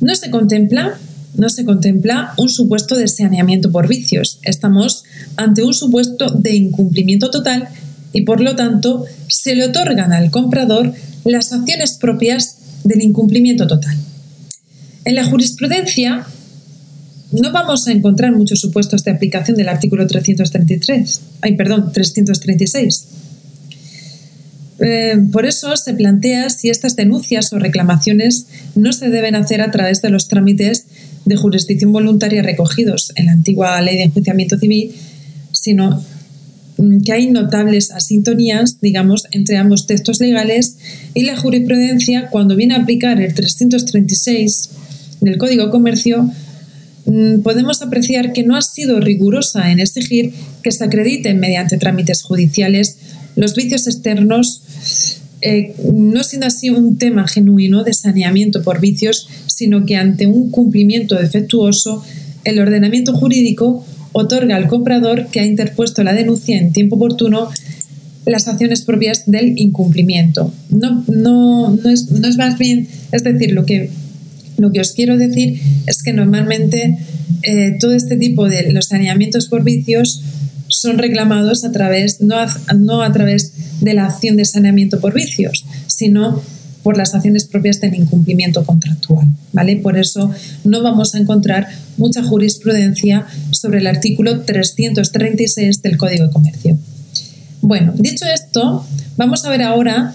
[0.00, 0.98] No se contempla
[1.36, 4.38] no se contempla un supuesto de saneamiento por vicios.
[4.42, 5.04] Estamos
[5.36, 7.68] ante un supuesto de incumplimiento total
[8.12, 10.92] y por lo tanto se le otorgan al comprador
[11.24, 13.96] las acciones propias del incumplimiento total.
[15.04, 16.26] En la jurisprudencia
[17.32, 23.06] no vamos a encontrar muchos supuestos de aplicación del artículo 333, ay, perdón, 336.
[24.80, 29.70] Eh, por eso se plantea si estas denuncias o reclamaciones no se deben hacer a
[29.70, 30.86] través de los trámites
[31.24, 34.92] de jurisdicción voluntaria recogidos en la antigua ley de enjuiciamiento civil,
[35.52, 36.02] sino
[36.76, 40.76] mm, que hay notables asintonías, digamos, entre ambos textos legales
[41.14, 44.70] y la jurisprudencia, cuando viene a aplicar el 336
[45.20, 46.30] del Código de Comercio,
[47.06, 52.22] mm, podemos apreciar que no ha sido rigurosa en exigir que se acrediten mediante trámites
[52.22, 52.98] judiciales
[53.36, 54.62] los vicios externos,
[55.40, 60.50] eh, no siendo así un tema genuino de saneamiento por vicios, sino que ante un
[60.50, 62.02] cumplimiento defectuoso,
[62.44, 67.48] el ordenamiento jurídico otorga al comprador que ha interpuesto la denuncia en tiempo oportuno
[68.26, 70.52] las acciones propias del incumplimiento.
[70.70, 73.90] No, no, no, es, no es más bien, es decir, lo que,
[74.56, 76.98] lo que os quiero decir es que normalmente
[77.42, 80.22] eh, todo este tipo de los saneamientos por vicios
[80.68, 85.12] son reclamados a través, no a, no a través de la acción de saneamiento por
[85.12, 86.42] vicios, sino
[86.84, 89.26] por las acciones propias del incumplimiento contractual.
[89.52, 89.76] ¿vale?
[89.76, 90.30] Por eso
[90.64, 91.66] no vamos a encontrar
[91.96, 96.78] mucha jurisprudencia sobre el artículo 336 del Código de Comercio.
[97.62, 100.12] Bueno, dicho esto, vamos a ver ahora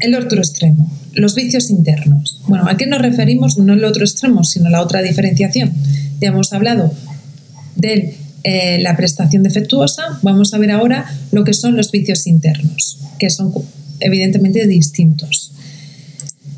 [0.00, 2.40] el otro extremo, los vicios internos.
[2.48, 3.56] Bueno, ¿a qué nos referimos?
[3.58, 5.72] No el otro extremo, sino la otra diferenciación.
[6.20, 6.92] Ya hemos hablado
[7.76, 12.98] de eh, la prestación defectuosa, vamos a ver ahora lo que son los vicios internos,
[13.20, 13.52] que son
[14.04, 15.52] evidentemente distintos.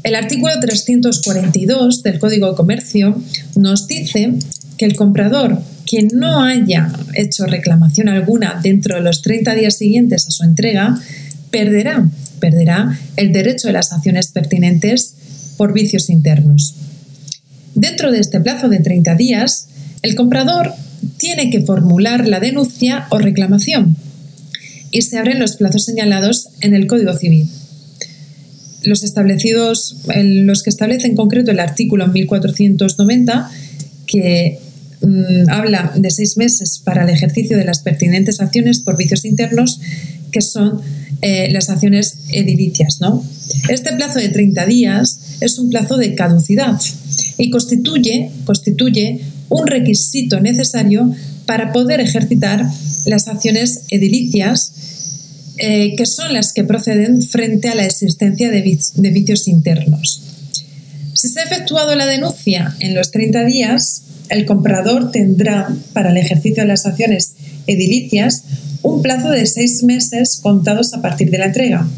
[0.03, 3.23] El artículo 342 del Código de Comercio
[3.57, 4.35] nos dice
[4.77, 10.27] que el comprador que no haya hecho reclamación alguna dentro de los 30 días siguientes
[10.27, 10.99] a su entrega,
[11.51, 12.09] perderá,
[12.41, 15.15] perderá el derecho de las acciones pertinentes
[15.57, 16.75] por vicios internos.
[17.75, 19.69] Dentro de este plazo de 30 días,
[20.03, 20.75] el comprador
[21.17, 23.97] tiene que formular la denuncia o reclamación
[24.95, 27.49] y se abren los plazos señalados en el Código Civil.
[28.85, 33.51] Los establecidos, los que establece en concreto el artículo 1490,
[34.07, 34.61] que
[35.05, 39.81] Mm, habla de seis meses para el ejercicio de las pertinentes acciones por vicios internos,
[40.31, 40.81] que son
[41.21, 43.01] eh, las acciones edilicias.
[43.01, 43.23] ¿no?
[43.69, 46.81] Este plazo de 30 días es un plazo de caducidad
[47.37, 51.13] y constituye, constituye un requisito necesario
[51.47, 52.65] para poder ejercitar
[53.07, 54.73] las acciones edilicias
[55.57, 60.21] eh, que son las que proceden frente a la existencia de, vicios internos.
[61.13, 66.17] Si se ha efectuado la denuncia en los 30 días, el comprador tendrá para el
[66.17, 67.35] ejercicio de las acciones
[67.69, 68.43] edilicias
[68.83, 71.89] un plazo de seis meses contados a partir de la entrega.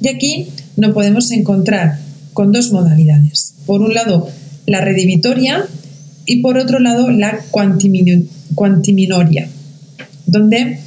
[0.00, 1.98] Y aquí no podemos encontrar
[2.32, 3.54] con dos modalidades.
[3.66, 4.30] Por un lado,
[4.66, 5.66] la redivitoria
[6.26, 9.48] y por otro lado, la cuantiminoria,
[10.26, 10.78] donde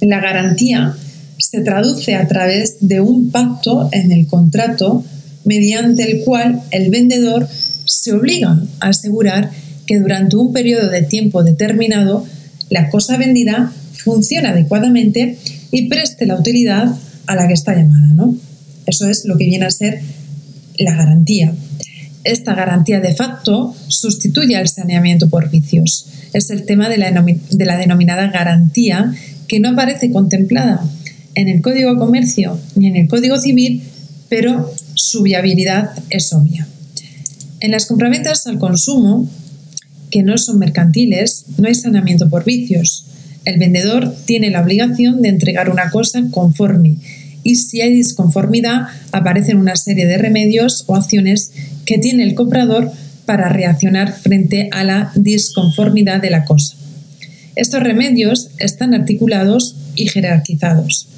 [0.00, 0.96] la garantía
[1.38, 5.04] se traduce a través de un pacto en el contrato
[5.44, 7.48] mediante el cual el vendedor
[7.84, 9.50] se obliga a asegurar
[9.86, 12.24] que durante un periodo de tiempo determinado
[12.70, 15.38] la cosa vendida funcione adecuadamente
[15.70, 18.12] y preste la utilidad a la que está llamada.
[18.14, 18.36] ¿no?
[18.86, 20.00] Eso es lo que viene a ser
[20.78, 21.52] la garantía.
[22.24, 26.06] Esta garantía de facto sustituye al saneamiento por vicios.
[26.32, 29.12] Es el tema de la, de la denominada garantía
[29.48, 30.84] que no aparece contemplada
[31.34, 33.82] en el Código de Comercio ni en el Código Civil,
[34.28, 36.68] pero su viabilidad es obvia.
[37.60, 39.28] En las compraventas al consumo,
[40.10, 43.06] que no son mercantiles, no hay saneamiento por vicios.
[43.44, 46.96] El vendedor tiene la obligación de entregar una cosa conforme
[47.42, 51.52] y si hay disconformidad aparecen una serie de remedios o acciones
[51.84, 52.92] que tiene el comprador
[53.26, 56.76] para reaccionar frente a la disconformidad de la cosa.
[57.54, 61.08] Estos remedios están articulados y jerarquizados.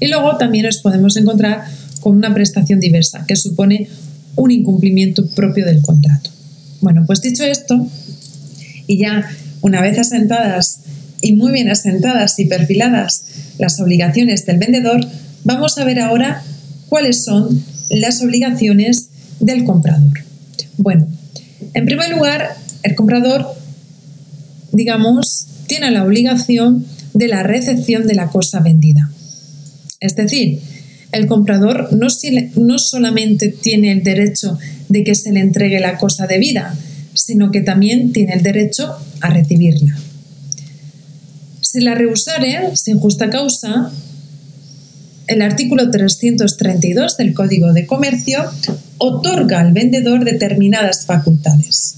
[0.00, 1.64] Y luego también nos podemos encontrar
[2.00, 3.88] con una prestación diversa, que supone
[4.36, 6.30] un incumplimiento propio del contrato.
[6.80, 7.86] Bueno, pues dicho esto,
[8.86, 9.28] y ya
[9.60, 10.80] una vez asentadas
[11.20, 13.24] y muy bien asentadas y perfiladas
[13.58, 15.00] las obligaciones del vendedor,
[15.44, 16.42] vamos a ver ahora
[16.88, 20.24] cuáles son las obligaciones del comprador.
[20.78, 21.06] Bueno,
[21.74, 23.46] en primer lugar, el comprador,
[24.72, 29.10] digamos, tiene la obligación de la recepción de la cosa vendida.
[30.00, 30.60] Es decir,
[31.12, 32.08] el comprador no,
[32.56, 34.58] no solamente tiene el derecho
[34.88, 36.76] de que se le entregue la cosa debida,
[37.14, 39.96] sino que también tiene el derecho a recibirla.
[41.60, 43.90] Si la rehusare sin justa causa,
[45.26, 48.44] el artículo 332 del Código de Comercio
[48.98, 51.96] otorga al vendedor determinadas facultades.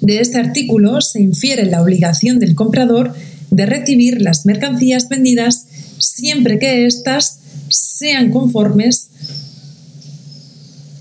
[0.00, 3.14] De este artículo se infiere la obligación del comprador
[3.50, 5.66] de recibir las mercancías vendidas
[5.98, 7.38] siempre que éstas
[7.68, 9.08] sean conformes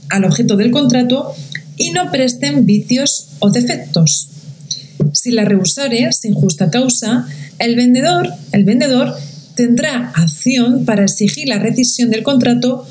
[0.09, 1.33] al objeto del contrato
[1.77, 4.29] y no presten vicios o defectos.
[5.13, 7.27] Si la rehusare sin justa causa,
[7.57, 9.15] el vendedor, el vendedor
[9.55, 12.85] tendrá acción para exigir la rescisión del contrato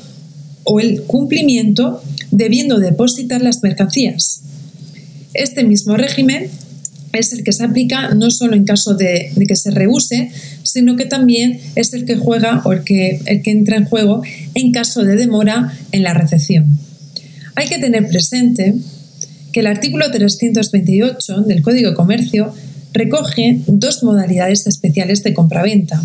[0.63, 2.01] o el cumplimiento
[2.31, 4.41] debiendo depositar las mercancías.
[5.33, 6.49] Este mismo régimen
[7.13, 10.31] es el que se aplica no solo en caso de, que se rehúse,
[10.63, 14.21] sino que también es el que juega o el que, el que entra en juego
[14.55, 16.65] en caso de demora en la recepción.
[17.55, 18.75] Hay que tener presente
[19.51, 22.53] que el artículo 328 del Código de Comercio
[22.93, 26.01] recoge dos modalidades especiales de compraventa.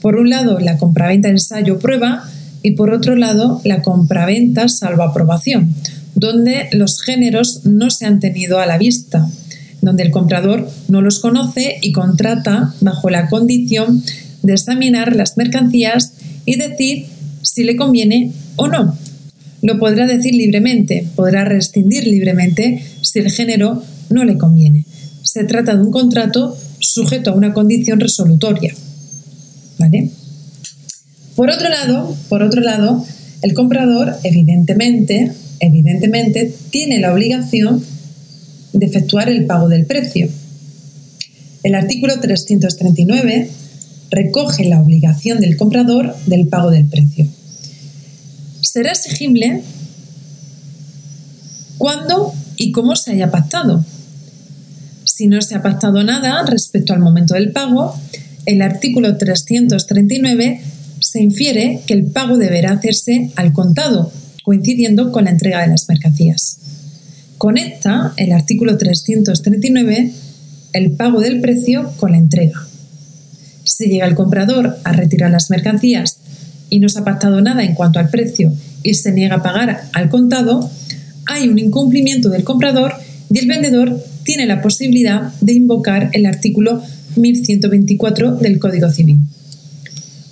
[0.00, 2.24] Por un lado, la compraventa ensayo prueba
[2.62, 5.74] y por otro lado, la compraventa salvo aprobación,
[6.14, 9.28] donde los géneros no se han tenido a la vista,
[9.80, 14.02] donde el comprador no los conoce y contrata bajo la condición
[14.42, 16.12] de examinar las mercancías
[16.44, 17.06] y decir
[17.42, 18.96] si le conviene o no.
[19.62, 24.84] Lo podrá decir libremente, podrá rescindir libremente si el género no le conviene.
[25.22, 28.74] Se trata de un contrato sujeto a una condición resolutoria.
[31.36, 33.04] Por otro lado, por otro lado,
[33.42, 37.82] el comprador evidentemente, evidentemente tiene la obligación
[38.72, 40.28] de efectuar el pago del precio.
[41.62, 43.50] El artículo 339
[44.10, 47.26] recoge la obligación del comprador del pago del precio.
[48.60, 49.62] Será exigible
[51.78, 53.84] cuando y cómo se haya pactado.
[55.04, 57.94] Si no se ha pactado nada respecto al momento del pago,
[58.50, 60.60] el artículo 339
[60.98, 65.88] se infiere que el pago deberá hacerse al contado, coincidiendo con la entrega de las
[65.88, 66.58] mercancías.
[67.38, 70.12] Conecta el artículo 339
[70.72, 72.66] el pago del precio con la entrega.
[73.64, 76.18] Si llega el comprador a retirar las mercancías
[76.68, 79.82] y no se ha pactado nada en cuanto al precio y se niega a pagar
[79.92, 80.68] al contado,
[81.26, 82.94] hay un incumplimiento del comprador
[83.32, 86.82] y el vendedor tiene la posibilidad de invocar el artículo
[87.16, 89.18] 1124 del Código Civil.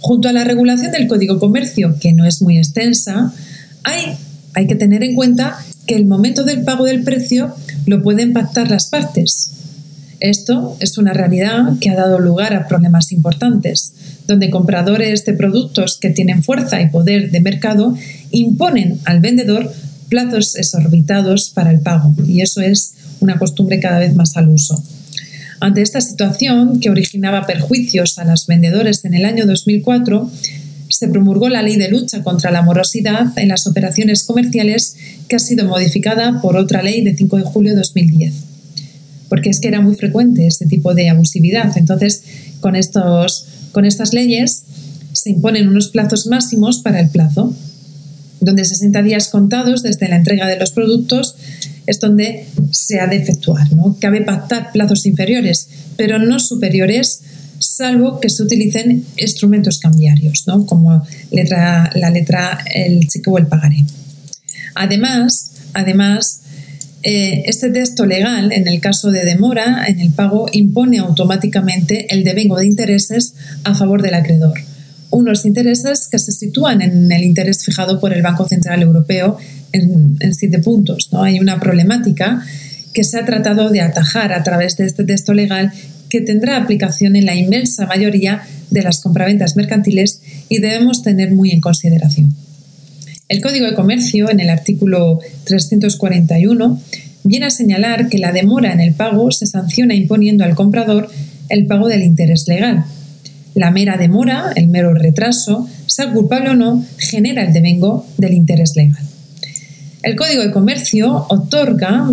[0.00, 3.32] Junto a la regulación del Código Comercio, que no es muy extensa,
[3.82, 4.16] hay,
[4.54, 7.54] hay que tener en cuenta que el momento del pago del precio
[7.86, 9.52] lo pueden pactar las partes.
[10.20, 13.94] Esto es una realidad que ha dado lugar a problemas importantes,
[14.26, 17.96] donde compradores de productos que tienen fuerza y poder de mercado
[18.30, 19.72] imponen al vendedor
[20.08, 24.82] plazos exorbitados para el pago, y eso es una costumbre cada vez más al uso.
[25.61, 30.30] Ante esta situación, que originaba perjuicios a los vendedores en el año 2004,
[30.88, 34.96] se promulgó la Ley de Lucha contra la Morosidad en las Operaciones Comerciales,
[35.28, 38.34] que ha sido modificada por otra ley de 5 de julio de 2010.
[39.28, 41.76] Porque es que era muy frecuente este tipo de abusividad.
[41.76, 42.22] Entonces,
[42.61, 44.64] con, estos, con estas leyes
[45.12, 47.54] se imponen unos plazos máximos para el plazo,
[48.40, 51.36] donde 60 días contados desde la entrega de los productos
[51.89, 53.72] es donde se ha de efectuar.
[53.72, 53.97] ¿no?
[53.99, 57.22] Cabe pactar plazos inferiores, pero no superiores
[57.59, 60.66] salvo que se utilicen instrumentos cambiarios, ¿no?
[60.66, 63.84] como la letra, el cheque o el pagaré.
[64.74, 66.43] Además, además
[67.03, 72.22] eh, este texto legal, en el caso de demora en el pago, impone automáticamente el
[72.22, 73.34] devengo de intereses
[73.64, 74.61] a favor del acreedor.
[75.11, 79.39] Unos intereses que se sitúan en el interés fijado por el Banco Central Europeo
[79.72, 81.08] en, siete puntos.
[81.12, 81.22] ¿no?
[81.22, 82.42] Hay una problemática
[82.92, 85.72] que se ha tratado de atajar a través de este texto legal
[86.08, 91.50] que tendrá aplicación en la inmensa mayoría de las compraventas mercantiles y debemos tener muy
[91.50, 92.34] en consideración.
[93.28, 96.80] El Código de Comercio, en el artículo 341,
[97.24, 101.10] viene a señalar que la demora en el pago se sanciona imponiendo al comprador
[101.50, 102.84] el pago del interés legal.
[103.54, 108.76] La mera demora, el mero retraso, sea culpable o no, genera el devengo del interés
[108.76, 109.07] legal.
[110.03, 112.09] El Código de Comercio otorga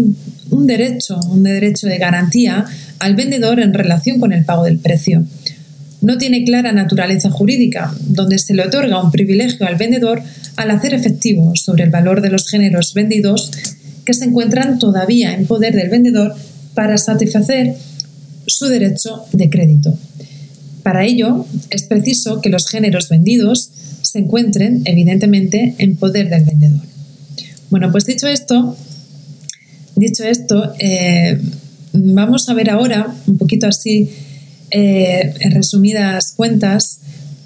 [0.50, 2.66] un derecho, un derecho de garantía
[3.00, 5.24] al vendedor en relación con el pago del precio.
[6.02, 10.24] No tiene clara naturaleza jurídica, donde se le otorga un privilegio al vendedor
[10.56, 13.52] al hacer efectivo sobre el valor de los géneros vendidos
[14.04, 16.36] que se encuentran todavía en poder del vendedor
[16.74, 17.76] para satisfacer
[18.48, 19.98] su derecho de crédito.
[20.84, 23.72] Para ello, es preciso que los géneros vendidos
[24.02, 26.95] se encuentren, evidentemente, en poder del vendedor.
[27.70, 28.78] Bueno, pues dicho esto,
[29.96, 31.40] dicho esto, eh,
[31.94, 34.10] vamos a ver ahora, un poquito así,
[34.72, 37.00] eh, en resumidas cuentas,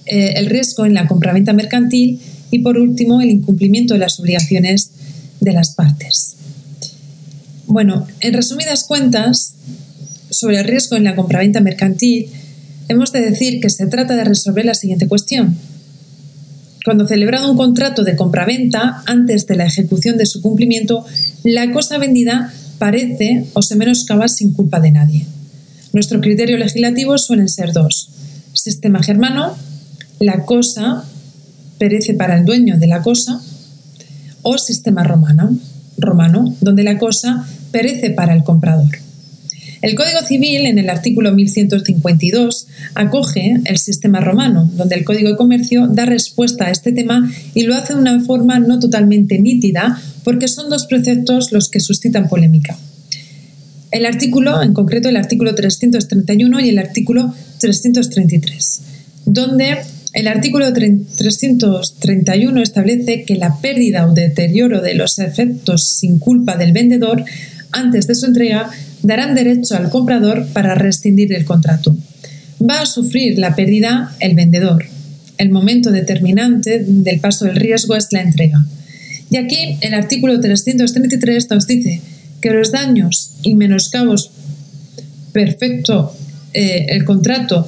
[0.06, 2.20] eh, el riesgo en la compraventa mercantil
[2.52, 4.92] y, por último, el incumplimiento de las obligaciones
[5.40, 6.36] de las partes.
[7.68, 9.54] Bueno, en resumidas cuentas,
[10.32, 12.30] sobre el riesgo en la compraventa mercantil,
[12.88, 15.58] hemos de decir que se trata de resolver la siguiente cuestión.
[16.90, 21.06] Cuando celebrado un contrato de compraventa, antes de la ejecución de su cumplimiento,
[21.44, 25.28] la cosa vendida parece o se menoscaba sin culpa de nadie.
[25.94, 28.10] Nuestro criterio legislativo suelen ser dos.
[28.54, 29.56] Sistema germano,
[30.20, 31.06] la cosa
[31.78, 33.40] perece para el dueño de la cosa,
[34.42, 35.56] o sistema romano,
[36.00, 38.98] romano, donde la cosa perece para el comprador.
[39.82, 45.38] El Código Civil, en el artículo 1152, acoge el sistema romano, donde el Código de
[45.38, 50.02] Comercio da respuesta a este tema y lo hace de una forma no totalmente nítida,
[50.26, 52.78] porque son dos preceptos los que suscitan polémica.
[53.92, 58.82] El artículo, en concreto el artículo 331 y el artículo 333,
[59.26, 59.78] donde
[60.12, 66.72] El artículo 331 establece que la pérdida o deterioro de los efectos sin culpa del
[66.72, 67.24] vendedor
[67.72, 68.72] antes de su entrega
[69.04, 71.96] darán derecho al comprador para rescindir el contrato.
[72.62, 74.86] Va a sufrir la pérdida el vendedor.
[75.38, 78.66] El momento determinante del paso del riesgo es la entrega.
[79.32, 82.02] Y aquí el artículo 333 nos dice
[82.42, 84.32] que los daños y menoscabos
[85.32, 86.14] perfecto
[86.54, 87.68] eh, el contrato,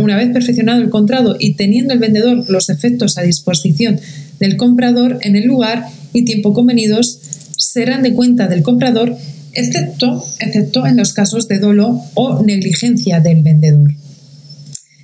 [0.00, 4.00] una vez perfeccionado el contrato y teniendo el vendedor los efectos a disposición
[4.38, 7.18] del comprador en el lugar y tiempo convenidos,
[7.56, 9.16] serán de cuenta del comprador,
[9.52, 13.92] excepto, excepto en los casos de dolo o negligencia del vendedor.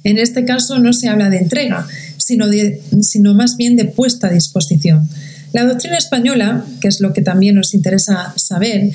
[0.05, 1.87] En este caso no se habla de entrega,
[2.17, 2.47] sino,
[3.01, 5.09] sino más bien de puesta a disposición.
[5.53, 8.91] La doctrina española, que es lo que también nos interesa saber,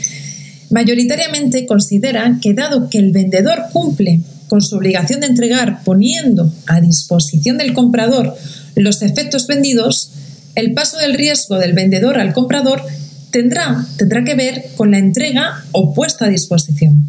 [0.69, 6.81] mayoritariamente considera que dado que el vendedor cumple con su obligación de entregar poniendo a
[6.81, 8.35] disposición del comprador
[8.75, 10.11] los efectos vendidos,
[10.55, 12.83] el paso del riesgo del vendedor al comprador
[13.31, 17.07] tendrá, tendrá que ver con la entrega o puesta a disposición.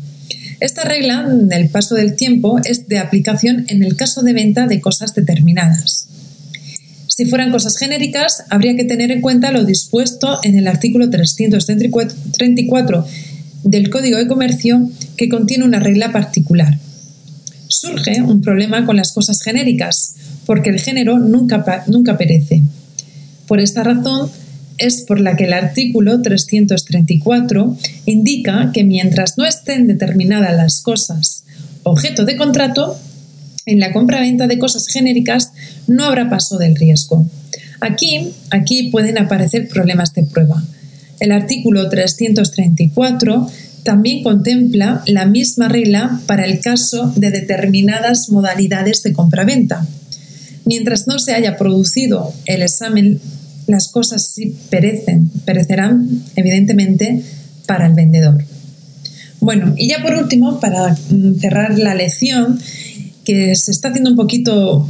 [0.60, 4.80] Esta regla del paso del tiempo es de aplicación en el caso de venta de
[4.80, 6.06] cosas determinadas.
[7.08, 13.06] Si fueran cosas genéricas, habría que tener en cuenta lo dispuesto en el artículo 334
[13.64, 16.78] del Código de Comercio que contiene una regla particular.
[17.68, 20.14] Surge un problema con las cosas genéricas,
[20.46, 22.62] porque el género nunca, nunca perece.
[23.46, 24.30] Por esta razón,
[24.86, 27.76] es por la que el artículo 334
[28.06, 31.44] indica que mientras no estén determinadas las cosas
[31.82, 32.96] objeto de contrato,
[33.66, 35.52] en la compra-venta de cosas genéricas
[35.86, 37.26] no habrá paso del riesgo.
[37.80, 40.62] Aquí, aquí pueden aparecer problemas de prueba.
[41.20, 43.48] El artículo 334
[43.84, 49.86] también contempla la misma regla para el caso de determinadas modalidades de compra-venta.
[50.64, 53.20] Mientras no se haya producido el examen
[53.66, 57.22] las cosas sí perecen, perecerán evidentemente
[57.66, 58.44] para el vendedor.
[59.40, 62.58] Bueno, y ya por último, para mm, cerrar la lección,
[63.24, 64.88] que se está haciendo un poquito,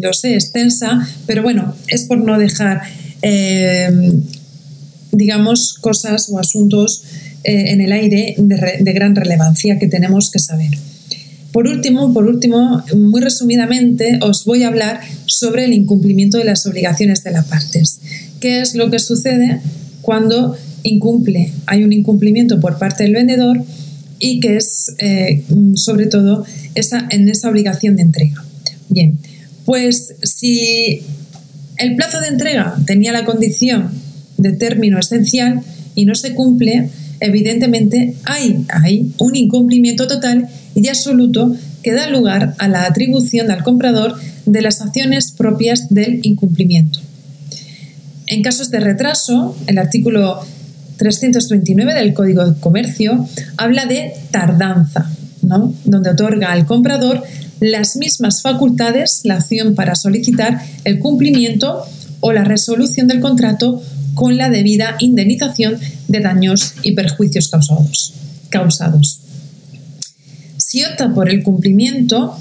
[0.00, 2.82] lo sé, extensa, pero bueno, es por no dejar,
[3.22, 3.90] eh,
[5.12, 7.02] digamos, cosas o asuntos
[7.44, 10.70] eh, en el aire de gran relevancia que tenemos que saber.
[11.58, 16.64] Por último, por último, muy resumidamente, os voy a hablar sobre el incumplimiento de las
[16.66, 17.98] obligaciones de las partes.
[18.38, 19.60] ¿Qué es lo que sucede
[20.00, 23.60] cuando incumple, hay un incumplimiento por parte del vendedor
[24.20, 25.42] y que es eh,
[25.74, 26.44] sobre todo
[26.76, 28.44] esa, en esa obligación de entrega?
[28.88, 29.18] Bien,
[29.64, 31.02] pues si
[31.76, 33.90] el plazo de entrega tenía la condición
[34.36, 35.62] de término esencial
[35.96, 36.88] y no se cumple,
[37.20, 43.62] evidentemente hay, hay un incumplimiento total y absoluto que da lugar a la atribución al
[43.62, 44.16] comprador
[44.46, 47.00] de las acciones propias del incumplimiento.
[48.26, 50.40] En casos de retraso, el artículo
[50.98, 55.10] 339 del Código de Comercio habla de tardanza,
[55.42, 55.72] ¿no?
[55.84, 57.22] donde otorga al comprador
[57.60, 61.84] las mismas facultades, la acción para solicitar el cumplimiento
[62.20, 63.82] o la resolución del contrato
[64.18, 67.48] con la debida indemnización de daños y perjuicios
[68.50, 69.20] causados.
[70.56, 72.36] Si opta por el cumplimiento,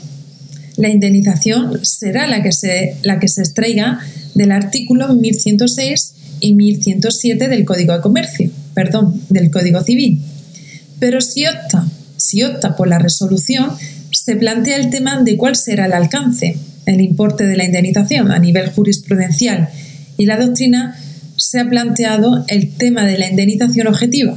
[0.75, 3.99] la indemnización será la que se, la que se extraiga
[4.33, 10.23] del artículo 1106 y 1107 del Código de Comercio, perdón, del Código Civil.
[10.97, 13.69] Pero si opta, si opta por la resolución,
[14.11, 16.57] se plantea el tema de cuál será el alcance,
[16.87, 19.69] el importe de la indemnización a nivel jurisprudencial
[20.17, 20.99] y la doctrina
[21.37, 24.35] se ha planteado el tema de la indemnización objetiva.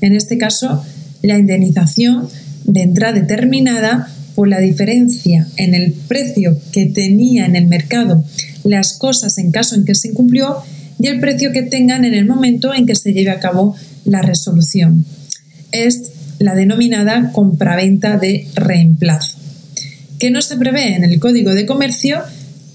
[0.00, 0.84] En este caso,
[1.22, 2.28] la indemnización
[2.64, 8.24] vendrá determinada por la diferencia en el precio que tenía en el mercado
[8.64, 10.58] las cosas en caso en que se incumplió
[11.00, 14.22] y el precio que tengan en el momento en que se lleve a cabo la
[14.22, 15.04] resolución.
[15.72, 19.38] Es la denominada compraventa de reemplazo,
[20.18, 22.22] que no se prevé en el Código de Comercio,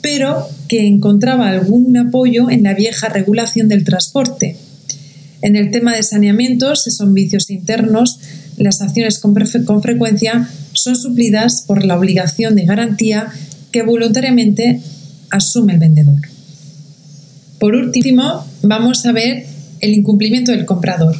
[0.01, 4.55] pero que encontraba algún apoyo en la vieja regulación del transporte.
[5.43, 8.17] En el tema de saneamiento, si son vicios internos,
[8.57, 9.35] las acciones con,
[9.83, 13.27] frecuencia son suplidas por la obligación de garantía
[13.71, 14.81] que voluntariamente
[15.29, 16.21] asume el vendedor.
[17.59, 19.45] Por último, vamos a ver
[19.79, 21.15] el incumplimiento del comprador.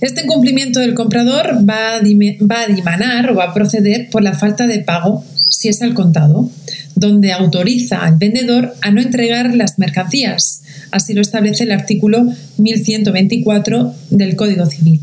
[0.00, 4.66] Este incumplimiento del comprador va a, va dimanar o va a proceder por la falta
[4.66, 6.50] de pago si es al contado,
[6.94, 10.62] donde autoriza al vendedor a no entregar las mercancías.
[10.90, 15.00] Así lo establece el artículo 1124 del Código Civil.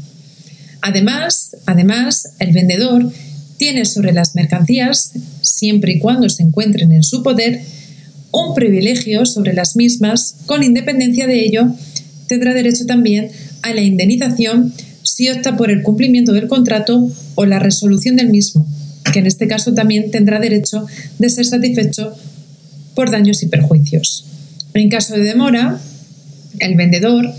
[0.82, 3.12] Además, además, el vendedor
[3.58, 7.62] tiene sobre las mercancías, siempre y cuando se encuentren en su poder,
[8.32, 11.68] un privilegio sobre las mismas, con independencia de ello,
[12.28, 13.32] tendrá derecho también
[13.64, 14.74] a la indemnización
[15.08, 18.68] si opta por el cumplimiento del contrato o la resolución del mismo,
[19.14, 20.86] que en este caso también tendrá derecho
[21.18, 22.14] de ser satisfecho
[22.93, 24.26] por daños y perjuicios.
[24.74, 25.80] En caso de demora,
[26.60, 27.32] el vendedor,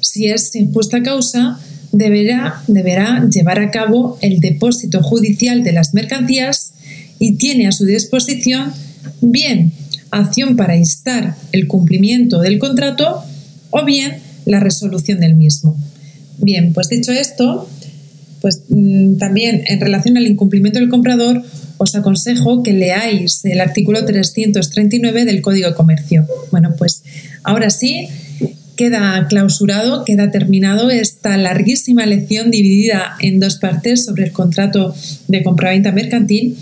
[0.00, 1.58] si es sin justa causa,
[1.90, 6.74] deberá, deberá llevar a cabo el depósito judicial de las mercancías
[7.18, 8.74] y tiene a su disposición
[9.22, 9.72] bien
[10.10, 13.22] acción para instar el cumplimiento del contrato
[13.70, 15.78] o bien la resolución del mismo.
[16.38, 17.68] Bien, pues dicho esto,
[18.40, 21.42] pues mm, también en relación al incumplimiento del comprador,
[21.78, 26.26] os aconsejo que leáis el artículo 339 del Código de Comercio.
[26.50, 27.02] Bueno, pues
[27.42, 28.08] ahora sí,
[28.76, 34.94] queda clausurado, queda terminado esta larguísima lección dividida en dos partes sobre el contrato
[35.28, 36.56] de compraventa mercantil.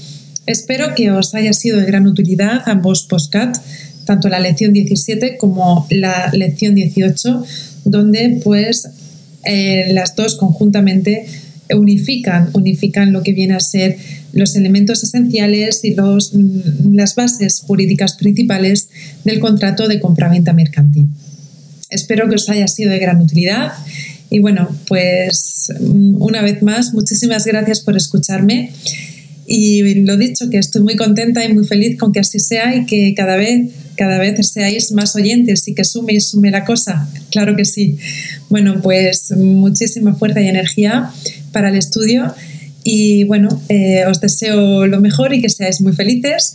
[0.46, 3.56] Espero que os haya sido de gran utilidad ambos postcat,
[4.04, 7.44] tanto la lección 17 como la lección 18,
[7.84, 8.88] donde pues
[9.46, 11.26] eh, las dos conjuntamente
[11.72, 13.96] unifican, unifican lo que viene a ser
[14.32, 18.88] los elementos esenciales y los, mm, las bases jurídicas principales
[19.24, 21.06] del contrato de compraventa mercantil.
[21.90, 23.72] Espero que os haya sido de gran utilidad
[24.30, 28.72] y bueno, pues mm, una vez más, muchísimas gracias por escucharme
[29.46, 32.86] y lo dicho, que estoy muy contenta y muy feliz con que así sea y
[32.86, 37.08] que cada vez, cada vez seáis más oyentes y que sume y sume la cosa.
[37.30, 37.98] Claro que sí.
[38.50, 41.10] Bueno, pues muchísima fuerza y energía
[41.52, 42.34] para el estudio
[42.84, 46.54] y bueno, eh, os deseo lo mejor y que seáis muy felices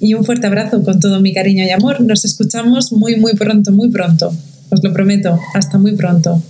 [0.00, 2.00] y un fuerte abrazo con todo mi cariño y amor.
[2.00, 4.34] Nos escuchamos muy, muy pronto, muy pronto.
[4.70, 5.38] Os lo prometo.
[5.54, 6.42] Hasta muy pronto.